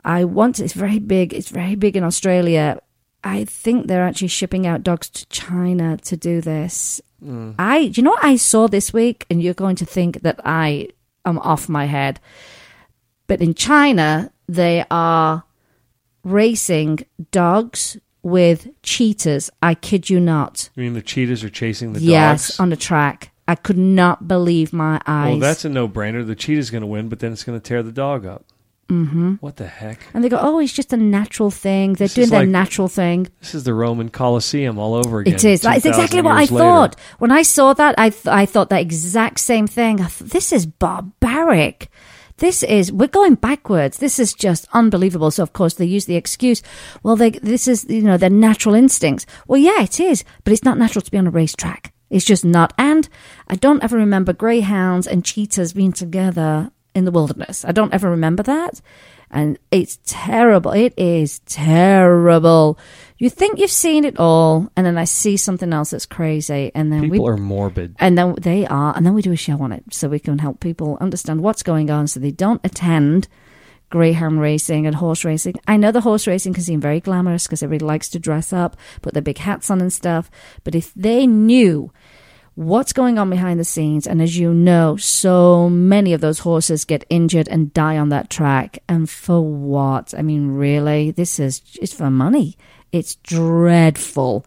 [0.05, 1.35] I want it's very big.
[1.35, 2.81] It's very big in Australia.
[3.27, 7.01] I think they're actually shipping out dogs to China to do this.
[7.23, 7.57] Mm.
[7.59, 9.27] I, do you know what I saw this week?
[9.29, 10.91] And you're going to think that I
[11.25, 12.21] am off my head.
[13.27, 15.43] But in China, they are
[16.23, 17.01] racing
[17.33, 19.51] dogs with cheetahs.
[19.61, 20.71] I kid you not.
[20.77, 22.61] You mean the cheetahs are chasing the yes, dogs?
[22.61, 23.33] on a track.
[23.49, 25.31] I could not believe my eyes.
[25.33, 26.25] well, that's a no-brainer.
[26.25, 28.45] The cheetah's going to win, but then it's going to tear the dog up.
[28.89, 29.35] Mm-hmm.
[29.41, 29.99] What the heck?
[30.15, 31.95] and they go, oh, it's just a natural thing.
[31.95, 33.27] They're This doing their like- natural thing.
[33.41, 35.35] This is the Roman Colosseum all over again.
[35.35, 35.65] It is.
[35.65, 36.57] Like, it's exactly what I later.
[36.57, 36.97] thought.
[37.19, 40.01] When I saw that, I, th- I thought that exact same thing.
[40.01, 41.89] I thought, this is barbaric.
[42.39, 43.97] This is, we're going backwards.
[43.99, 45.31] This is just unbelievable.
[45.31, 46.63] So, of course, they use the excuse,
[47.03, 49.25] well, they, this is, you know, their natural instincts.
[49.49, 51.93] Well, yeah, it is, but it's not natural to be on a racetrack.
[52.11, 52.73] It's just not.
[52.79, 53.09] And
[53.49, 57.65] I don't ever remember greyhounds and cheetahs being together in the wilderness.
[57.65, 58.81] I don't ever remember that.
[59.31, 60.71] And it's terrible.
[60.73, 62.79] It is terrible.
[63.19, 66.93] You think you've seen it all, and then I see something else that's crazy, and
[66.93, 67.97] then People we are morbid.
[67.99, 70.39] and then they are, and then we do a show on it so we can
[70.39, 73.27] help people understand what's going on, so they don't attend
[73.91, 75.55] greyhound racing and horse racing.
[75.67, 78.77] I know the horse racing can seem very glamorous because everybody likes to dress up,
[79.03, 80.31] put their big hats on and stuff.
[80.65, 81.93] But if they knew
[82.57, 86.85] what's going on behind the scenes, and as you know, so many of those horses
[86.85, 90.13] get injured and die on that track, and for what?
[90.19, 92.57] I mean, really, this is it's for money.
[92.93, 94.45] It's dreadful.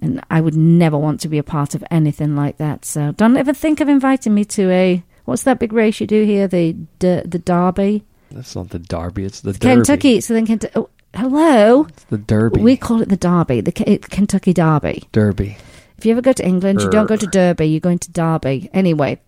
[0.00, 2.84] And I would never want to be a part of anything like that.
[2.84, 6.24] So don't ever think of inviting me to a what's that big race you do
[6.24, 6.48] here?
[6.48, 9.24] The the, the Derby, That's not the Derby.
[9.24, 9.74] It's the Derby.
[9.76, 10.20] Kentucky.
[10.20, 10.72] So then, Kentucky.
[10.74, 11.84] oh, hello.
[11.84, 12.60] It's the Derby.
[12.60, 15.04] We call it the Derby, the K- Kentucky Derby.
[15.12, 15.56] Derby.
[16.02, 18.68] If you ever go to England, you don't go to Derby, you're going to Derby.
[18.72, 19.20] Anyway,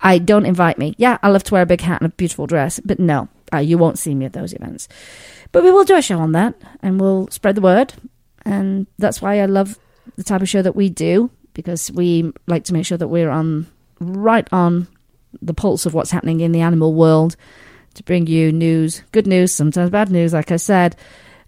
[0.00, 0.94] I don't invite me.
[0.96, 3.58] Yeah, I love to wear a big hat and a beautiful dress, but no, uh,
[3.58, 4.86] you won't see me at those events.
[5.50, 6.54] But we will do a show on that,
[6.84, 7.94] and we'll spread the word.
[8.44, 9.76] And that's why I love
[10.14, 13.30] the type of show that we do because we like to make sure that we're
[13.30, 13.66] on
[13.98, 14.86] right on
[15.42, 17.34] the pulse of what's happening in the animal world
[17.94, 20.94] to bring you news, good news, sometimes bad news, like I said.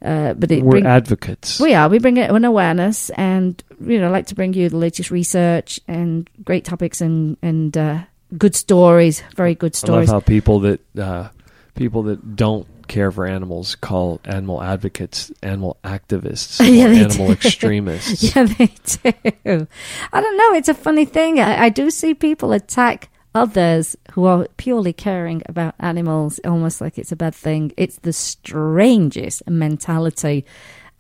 [0.05, 1.61] Uh, but it We're bring, advocates.
[1.61, 1.89] we are.
[1.89, 5.79] We bring it an awareness, and you know, like to bring you the latest research
[5.87, 7.99] and great topics and and uh,
[8.37, 9.23] good stories.
[9.37, 10.09] Very good stories.
[10.09, 11.29] I love how people that uh,
[11.77, 17.33] people that don't care for animals call animal advocates animal activists Yeah, animal do.
[17.33, 18.23] extremists.
[18.37, 19.69] yeah, they do.
[20.13, 20.55] I don't know.
[20.55, 21.39] It's a funny thing.
[21.39, 26.99] I, I do see people attack others who are purely caring about animals, almost like
[26.99, 27.72] it's a bad thing.
[27.76, 30.45] It's the strangest mentality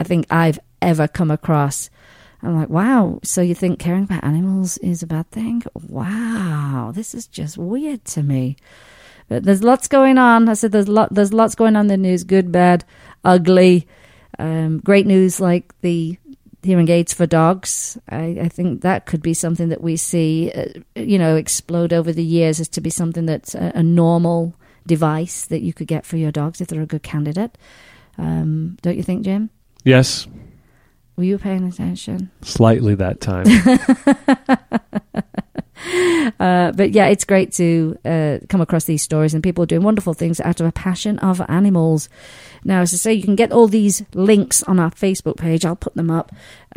[0.00, 1.90] I think I've ever come across.
[2.42, 3.20] I'm like, wow.
[3.22, 5.62] So you think caring about animals is a bad thing?
[5.74, 8.56] Wow, this is just weird to me.
[9.28, 10.48] But there's lots going on.
[10.48, 12.84] I said there's lot there's lots going on in the news, good, bad,
[13.24, 13.86] ugly.
[14.38, 16.18] Um, great news like the
[16.62, 17.98] hearing aids for dogs.
[18.08, 22.12] I, I think that could be something that we see, uh, you know, explode over
[22.12, 24.54] the years as to be something that's a, a normal
[24.86, 27.56] device that you could get for your dogs if they're a good candidate.
[28.18, 29.50] Um, don't you think, Jim?
[29.84, 30.26] Yes,
[31.16, 32.30] Were you paying attention?
[32.42, 33.46] slightly that time.
[36.38, 40.14] Uh, but yeah, it's great to uh, come across these stories and people doing wonderful
[40.14, 42.08] things out of a passion of animals.
[42.64, 45.64] Now, as I say, you can get all these links on our Facebook page.
[45.64, 46.32] I'll put them up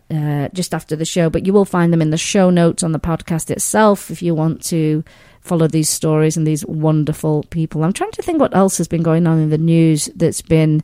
[0.09, 2.91] uh, just after the show, but you will find them in the show notes on
[2.91, 5.03] the podcast itself if you want to
[5.41, 7.83] follow these stories and these wonderful people.
[7.83, 10.83] I'm trying to think what else has been going on in the news that's been.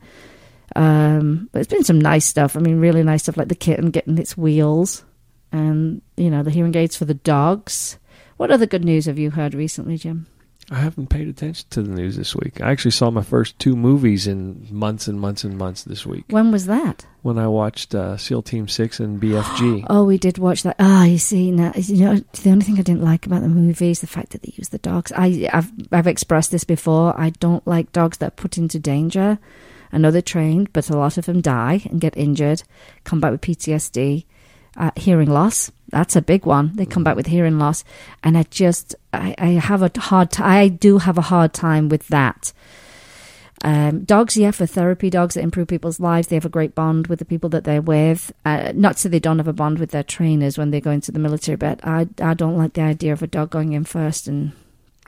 [0.76, 2.56] Um, there's been some nice stuff.
[2.56, 5.04] I mean, really nice stuff like the kitten getting its wheels,
[5.52, 7.98] and you know the hearing aids for the dogs.
[8.42, 10.26] What other good news have you heard recently, Jim?
[10.72, 12.60] I haven't paid attention to the news this week.
[12.60, 16.24] I actually saw my first two movies in months and months and months this week
[16.32, 17.06] When was that?
[17.22, 19.86] when I watched uh, SEAL Team Six and BFG.
[19.92, 20.78] Oh, we did watch that.
[20.80, 23.92] Ah, you see, now you know the only thing I didn't like about the movie
[23.92, 25.12] is the fact that they use the dogs.
[25.16, 27.14] I, I've I've expressed this before.
[27.16, 29.38] I don't like dogs that are put into danger.
[29.94, 32.64] I know they're trained, but a lot of them die and get injured,
[33.04, 34.26] come back with PTSD,
[34.78, 35.70] uh, hearing loss.
[35.92, 36.72] That's a big one.
[36.76, 37.84] They come back with hearing loss,
[38.24, 41.90] and I just I, I have a hard t- I do have a hard time
[41.90, 42.54] with that.
[43.64, 46.28] Um, dogs, yeah, for therapy dogs that improve people's lives.
[46.30, 48.32] They have a great bond with the people that they're with.
[48.44, 51.12] Uh, not so they don't have a bond with their trainers when they go into
[51.12, 54.28] the military, but I, I don't like the idea of a dog going in first.
[54.28, 54.54] And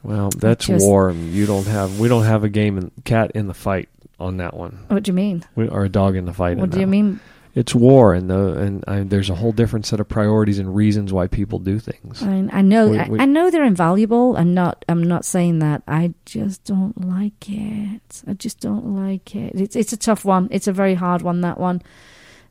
[0.04, 3.48] Well, that's just- war, you don't have we don't have a game in cat in
[3.48, 5.44] the fight on that one, what do you mean?
[5.56, 6.58] we, or a dog in the fight.
[6.58, 6.92] What do you one.
[6.92, 7.20] mean?
[7.56, 11.14] It's war, and the and I, there's a whole different set of priorities and reasons
[11.14, 12.24] why people do things.
[12.24, 14.36] I, I know, We- I, I know they're invaluable.
[14.38, 15.84] I'm not, I'm not saying that.
[15.88, 18.24] I just don't like it.
[18.28, 19.54] I just don't like it.
[19.54, 20.48] It's, it's a tough one.
[20.50, 21.42] It's a very hard one.
[21.42, 21.84] That one.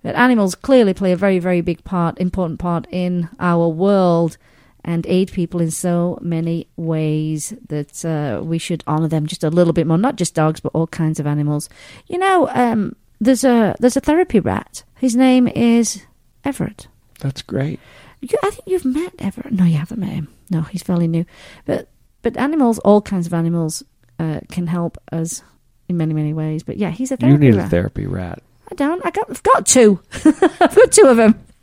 [0.04, 4.36] But animals clearly play a very, very big part, important part in our world,
[4.84, 9.50] and aid people in so many ways that uh, we should honour them just a
[9.50, 9.98] little bit more.
[9.98, 11.68] Not just dogs, but all kinds of animals.
[12.08, 14.82] You know, um, there's a there's a therapy rat.
[14.98, 16.02] His name is
[16.44, 16.88] Everett.
[17.20, 17.78] That's great.
[18.20, 19.52] You, I think you've met Everett.
[19.52, 20.28] No, you haven't met him.
[20.50, 21.24] No, he's fairly new.
[21.64, 21.88] But
[22.22, 23.82] but animals, all kinds of animals,
[24.18, 25.42] uh, can help us
[25.88, 26.62] in many many ways.
[26.62, 27.70] But yeah, he's a therapy You need a rat.
[27.70, 28.42] therapy rat.
[28.70, 29.04] I don't.
[29.06, 29.30] I got.
[29.30, 30.00] I've got two.
[30.24, 31.38] I've got two of them.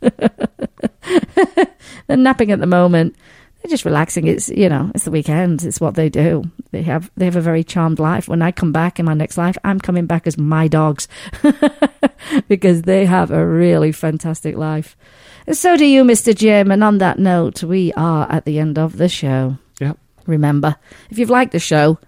[2.06, 3.16] They're napping at the moment.
[3.62, 4.26] They're just relaxing.
[4.26, 5.64] It's you know, it's the weekend.
[5.64, 6.44] It's what they do.
[6.70, 8.28] They have they have a very charmed life.
[8.28, 11.08] When I come back in my next life, I'm coming back as my dogs
[12.48, 14.96] because they have a really fantastic life.
[15.46, 16.34] And so do you, Mr.
[16.34, 16.70] Jim.
[16.70, 19.58] And on that note, we are at the end of the show.
[19.80, 19.98] Yep.
[20.26, 20.76] Remember,
[21.10, 21.98] if you've liked the show,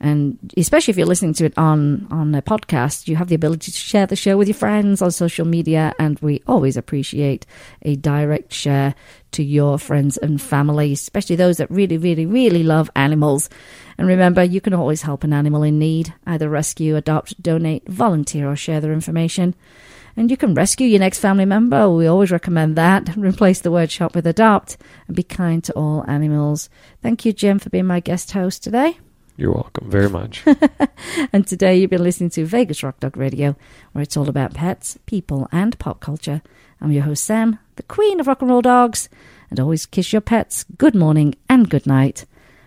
[0.00, 3.72] and especially if you're listening to it on on a podcast, you have the ability
[3.72, 7.46] to share the show with your friends on social media, and we always appreciate
[7.82, 8.94] a direct share
[9.34, 13.48] to your friends and family, especially those that really, really, really love animals.
[13.98, 18.50] And remember, you can always help an animal in need, either rescue, adopt, donate, volunteer,
[18.50, 19.54] or share their information.
[20.16, 21.90] And you can rescue your next family member.
[21.90, 23.16] We always recommend that.
[23.16, 24.76] Replace the word shop with adopt
[25.06, 26.70] and be kind to all animals.
[27.02, 28.98] Thank you, Jim, for being my guest host today.
[29.36, 30.44] You're welcome very much.
[31.32, 33.56] And today you've been listening to Vegas Rock Dog Radio,
[33.92, 36.42] where it's all about pets, people, and pop culture.
[36.80, 39.08] I'm your host, Sam, the queen of rock and roll dogs.
[39.50, 42.26] And always kiss your pets good morning and good night.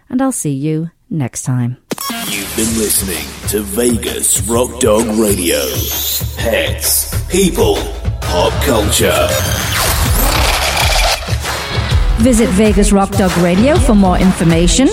[0.09, 1.77] And I'll see you next time.
[2.27, 5.59] You've been listening to Vegas Rock Dog Radio.
[6.37, 7.75] Pets, people,
[8.21, 9.27] pop culture.
[12.19, 14.87] Visit Vegas Rock Dog Radio for more information.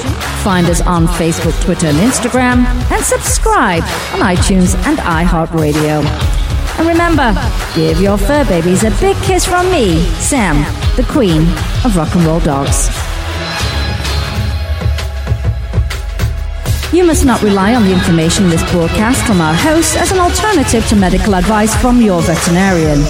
[0.45, 2.65] Find us on Facebook, Twitter, and Instagram.
[2.93, 6.44] And subscribe on iTunes and iHeartRadio.
[6.79, 7.35] And remember,
[7.75, 10.57] give your fur babies a big kiss from me, Sam,
[10.97, 11.43] the queen
[11.85, 12.89] of rock and roll dogs.
[16.93, 20.21] You must not rely on the information in this broadcast from our hosts as an
[20.21, 23.01] alternative to medical advice from your veterinarian.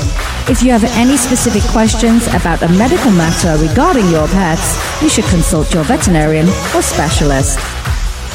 [0.49, 5.25] If you have any specific questions about a medical matter regarding your pets, you should
[5.27, 7.59] consult your veterinarian or specialist.